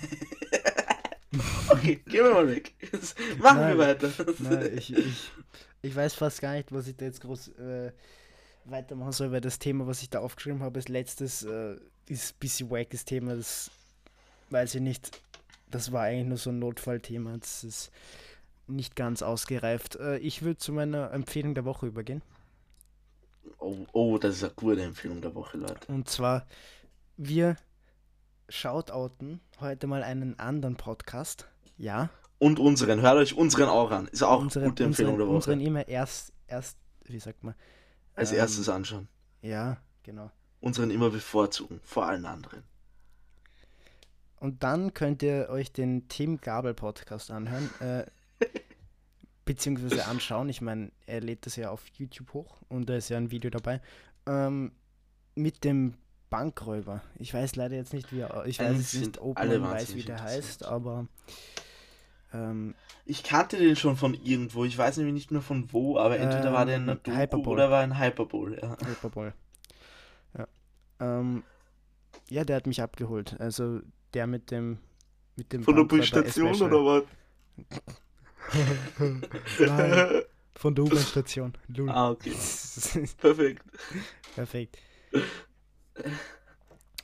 [1.69, 2.73] Okay, gehen wir mal weg.
[3.39, 4.11] Machen wir Nein, weiter.
[4.39, 5.31] na, ich, ich,
[5.81, 7.91] ich weiß fast gar nicht, was ich da jetzt groß äh,
[8.71, 11.75] weitermachen soll, weil das Thema, was ich da aufgeschrieben habe als letztes, äh,
[12.07, 13.35] ist ein bisschen wackes Thema.
[13.35, 13.71] Das
[14.49, 15.21] weiß ich nicht.
[15.69, 17.37] Das war eigentlich nur so ein Notfallthema.
[17.37, 17.91] Das ist
[18.67, 19.95] nicht ganz ausgereift.
[19.97, 22.21] Äh, ich würde zu meiner Empfehlung der Woche übergehen.
[23.59, 25.91] Oh, oh, das ist eine gute Empfehlung der Woche, Leute.
[25.91, 26.45] Und zwar,
[27.17, 27.57] wir
[28.47, 31.47] shoutouten heute mal einen anderen Podcast.
[31.77, 32.09] Ja.
[32.37, 34.07] Und unseren, hört euch unseren auch an.
[34.07, 35.35] Ist auch unseren, eine gute Empfehlung unseren, der Woche.
[35.35, 37.55] unseren immer erst, erst, wie sagt man?
[38.19, 39.07] Als ähm, erstes anschauen.
[39.41, 40.29] Ja, genau.
[40.59, 42.63] Unseren immer bevorzugen, vor allen anderen.
[44.35, 48.05] Und dann könnt ihr euch den Tim Gabel Podcast anhören, äh,
[49.45, 50.49] beziehungsweise anschauen.
[50.49, 53.49] Ich meine, er lädt das ja auf YouTube hoch und da ist ja ein Video
[53.49, 53.81] dabei.
[54.25, 54.73] Ähm,
[55.35, 55.95] mit dem
[56.29, 57.01] Bankräuber.
[57.15, 59.61] Ich weiß leider jetzt nicht, wie er, ich weiß Ähm, jetzt sind nicht, ob man
[59.61, 61.07] weiß, wie der heißt, aber
[62.33, 62.75] ähm,
[63.05, 64.65] Ich kannte den schon von irgendwo.
[64.65, 67.17] Ich weiß nämlich nicht mehr von wo, aber entweder war der in einer Ähm, Doku
[67.17, 67.49] Hyperbole.
[67.53, 68.59] oder war ein Hyperbole.
[68.61, 68.77] Ja.
[68.87, 69.33] Hyperbol.
[70.37, 70.47] Ja.
[70.99, 71.43] Ähm,
[72.29, 73.35] ja, der hat mich abgeholt.
[73.39, 73.81] Also
[74.13, 74.77] der mit dem
[75.35, 77.03] mit dem Von der Bankräuber Busstation oder was?
[79.59, 80.21] Nein,
[80.55, 81.53] von der U-Bahn-Station.
[81.87, 82.31] Ah, okay.
[83.17, 83.63] Perfekt.
[84.35, 84.77] Perfekt.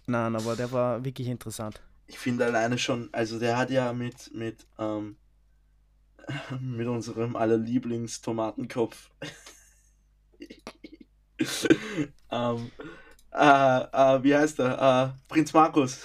[0.07, 1.81] Nein, aber der war wirklich interessant.
[2.07, 5.17] Ich finde alleine schon, also der hat ja mit, mit, ähm,
[6.59, 9.11] mit unserem aller Lieblings-Tomatenkopf,
[12.31, 12.71] ähm,
[13.31, 16.03] äh, äh, wie heißt er, äh, Prinz Markus,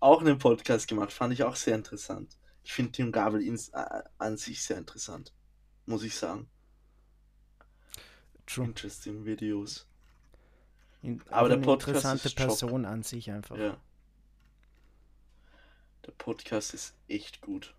[0.00, 2.36] auch einen Podcast gemacht, fand ich auch sehr interessant.
[2.62, 5.32] Ich finde Tim Gabel ins, äh, an sich sehr interessant,
[5.86, 6.48] muss ich sagen.
[8.46, 8.66] True.
[8.66, 9.86] Interesting Videos.
[11.02, 12.36] In, Aber der Podcast interessante ist.
[12.36, 13.56] Person an sich einfach.
[13.56, 13.76] Ja.
[16.06, 17.74] Der Podcast ist echt gut.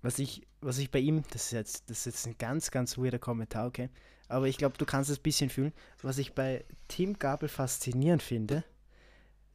[0.00, 2.98] Was ich, was ich bei ihm, das ist jetzt, das ist jetzt ein ganz, ganz
[2.98, 3.88] weirder Kommentar, okay?
[4.28, 5.72] Aber ich glaube, du kannst es ein bisschen fühlen.
[6.00, 8.64] Was ich bei Tim Gabel faszinierend finde,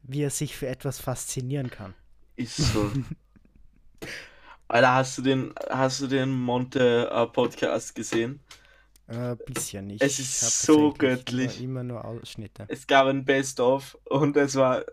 [0.04, 1.96] wie er sich für etwas faszinieren kann.
[2.36, 2.92] Ist so.
[4.68, 8.40] Alter, hast du den, hast du den Monte äh, Podcast gesehen?
[9.08, 10.04] Äh, bisher nicht.
[10.04, 11.62] Es ist so göttlich.
[11.62, 12.66] Immer, nur Ausschnitte.
[12.68, 14.84] Es gab ein Best-of und es war,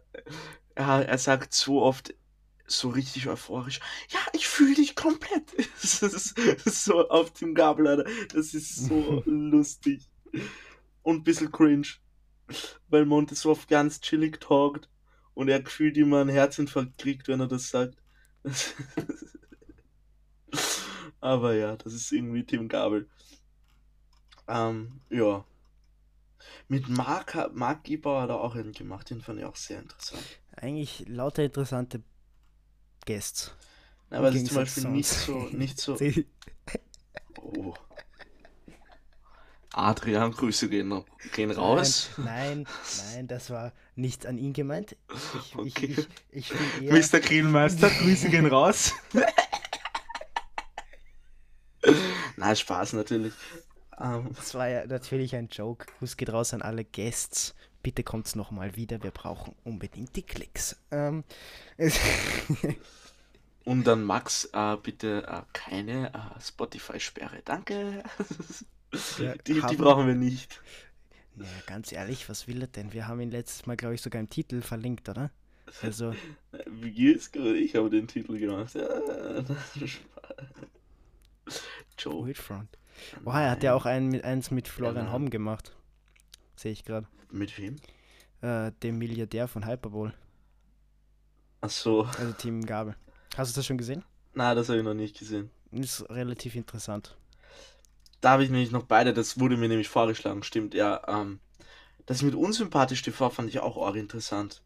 [0.78, 2.14] ja, er sagt so oft
[2.66, 5.52] so richtig euphorisch, ja, ich fühle dich komplett.
[5.80, 6.34] Das ist,
[6.64, 8.10] so auf dem Gabel, Alter.
[8.32, 10.08] Das ist so lustig.
[11.02, 11.86] Und ein bisschen cringe.
[12.88, 14.88] Weil Monte so oft ganz chillig talkt
[15.34, 17.96] und er gefühlt immer einen Herzinfarkt kriegt, wenn er das sagt.
[21.20, 23.08] Aber ja, das ist irgendwie Tim Gabel.
[24.46, 25.44] Ähm, ja.
[26.68, 30.22] Mit Mark, Mark Gebauer hat er auch einen gemacht, den fand ich auch sehr interessant.
[30.56, 32.02] Eigentlich lauter interessante
[33.04, 33.52] Guests.
[34.10, 35.96] Aber es ist zum Beispiel nicht so, nicht so.
[37.36, 37.74] Oh.
[39.72, 42.10] Adrian, Grüße gehen, gehen raus.
[42.16, 42.66] Nein, nein,
[43.12, 44.96] nein, das war nicht an ihn gemeint.
[45.12, 45.86] Ich, Okay.
[45.86, 46.92] ich, ich, ich bin eher.
[46.94, 47.20] Mr.
[47.20, 48.92] Grillmeister, Grüße gehen raus.
[52.36, 53.34] Nein, Spaß natürlich.
[54.00, 55.86] Ähm, Das war ja natürlich ein Joke.
[55.98, 57.54] Gruß geht raus an alle Guests.
[57.84, 59.02] Bitte kommt's nochmal wieder.
[59.02, 60.82] Wir brauchen unbedingt die Klicks.
[60.90, 61.22] Ähm,
[63.64, 67.42] und dann Max, äh, bitte äh, keine äh, Spotify-Sperre.
[67.44, 68.02] Danke.
[69.18, 70.62] Ja, die, die brauchen wir nicht.
[71.36, 72.94] ja, ganz ehrlich, was will er denn?
[72.94, 75.30] Wir haben ihn letztes Mal, glaube ich, sogar im Titel verlinkt, oder?
[75.82, 76.14] Also,
[76.66, 77.58] Wie geht's gerade?
[77.58, 78.74] Ich habe den Titel gemacht.
[78.74, 79.44] Ja.
[81.98, 82.26] Joe.
[82.26, 82.78] Wildfront.
[83.26, 85.12] Oh, er hat ja auch einen eins mit Florian Genau.
[85.12, 85.76] Homm gemacht.
[86.56, 87.06] Sehe ich gerade.
[87.30, 87.76] Mit wem?
[88.40, 90.14] Äh, dem Milliardär von Hyperbowl.
[91.60, 92.02] Ach so.
[92.02, 92.94] Also Team Gabel.
[93.36, 94.04] Hast du das schon gesehen?
[94.34, 95.50] Na, das habe ich noch nicht gesehen.
[95.70, 97.16] Ist relativ interessant.
[98.20, 101.02] Da habe ich nämlich noch beide, das wurde mir nämlich vorgeschlagen, stimmt, ja.
[101.08, 101.40] Ähm,
[102.06, 104.62] das mit unsympathisch TV fand ich auch arg interessant.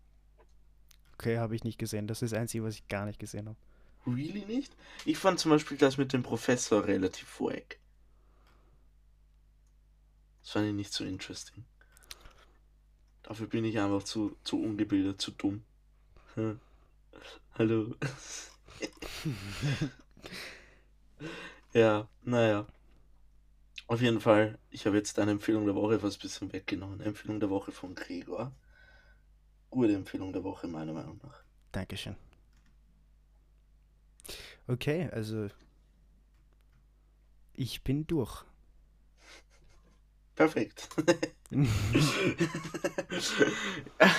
[1.14, 2.06] Okay, habe ich nicht gesehen.
[2.06, 3.58] Das ist das Einzige, was ich gar nicht gesehen habe.
[4.06, 4.74] Really nicht?
[5.04, 7.78] Ich fand zum Beispiel das mit dem Professor relativ wack.
[10.42, 11.64] Das fand ich nicht so interesting.
[13.22, 15.62] Dafür bin ich einfach zu, zu ungebildet, zu dumm.
[17.54, 17.94] Hallo.
[21.72, 22.66] ja, naja.
[23.88, 27.00] Auf jeden Fall, ich habe jetzt eine Empfehlung der Woche was bisschen weggenommen.
[27.00, 28.52] Empfehlung der Woche von Gregor.
[29.70, 31.42] Gute Empfehlung der Woche, meiner Meinung nach.
[31.72, 32.16] Dankeschön.
[34.66, 35.48] Okay, also
[37.54, 38.44] ich bin durch.
[40.38, 40.88] Perfekt.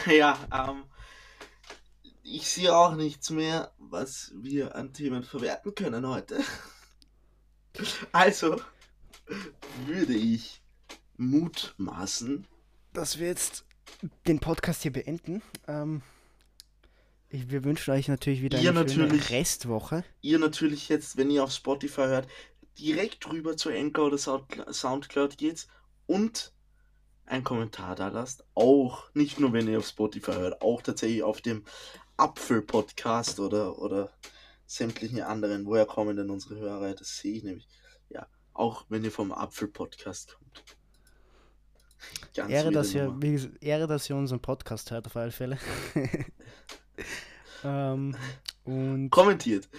[0.08, 0.84] ja, ähm,
[2.24, 6.42] ich sehe auch nichts mehr, was wir an Themen verwerten können heute.
[8.12, 8.62] Also
[9.86, 10.62] würde ich
[11.16, 12.46] mutmaßen,
[12.92, 13.64] Dass wir jetzt
[14.28, 15.42] den Podcast hier beenden.
[15.70, 16.02] Ähm,
[17.30, 19.30] ich, wir wünschen euch natürlich wieder Ihr eine schöne.
[19.30, 20.04] Restwoche.
[20.20, 22.28] ihr natürlich jetzt, wenn ihr auf Spotify hört,
[22.78, 25.66] direkt rüber zu Anchor oder Soundcl- Soundcloud geht
[26.10, 26.51] und
[27.28, 28.43] einen Kommentar da lasst.
[28.55, 31.64] Auch, nicht nur wenn ihr auf Spotify hört, auch tatsächlich auf dem
[32.18, 34.12] Apfel-Podcast oder, oder
[34.66, 35.68] sämtlichen anderen.
[35.68, 36.95] Woher kommen denn unsere Hörer?
[36.95, 37.68] Das sehe ich nämlich.
[38.10, 40.64] Ja, auch wenn ihr vom Apfel-Podcast kommt.
[42.34, 43.22] Ganz Ehre, dass ihr, Nummer.
[43.22, 45.60] wie gesagt, Ehre, dass ihr unseren Podcast hört, auf alle Fälle.
[47.64, 48.16] ähm,
[48.64, 49.70] und Kommentiert.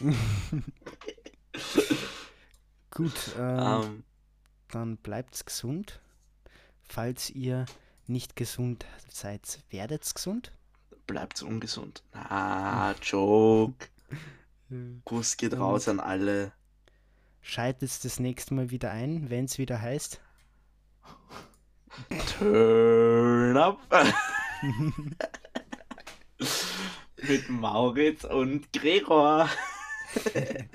[2.90, 4.04] gut, ähm, Ähm,
[4.74, 6.00] dann bleibt's gesund.
[6.88, 7.66] Falls ihr
[8.06, 10.52] nicht gesund seid, werdet's gesund.
[11.06, 12.02] bleibt ungesund.
[12.12, 13.88] Ah, Joke.
[15.04, 16.52] Kuss geht raus an alle.
[17.42, 20.20] Schaltet das nächste Mal wieder ein, wenn es wieder heißt.
[22.38, 23.78] Turn up.
[27.28, 29.48] Mit Mauritz und Gregor.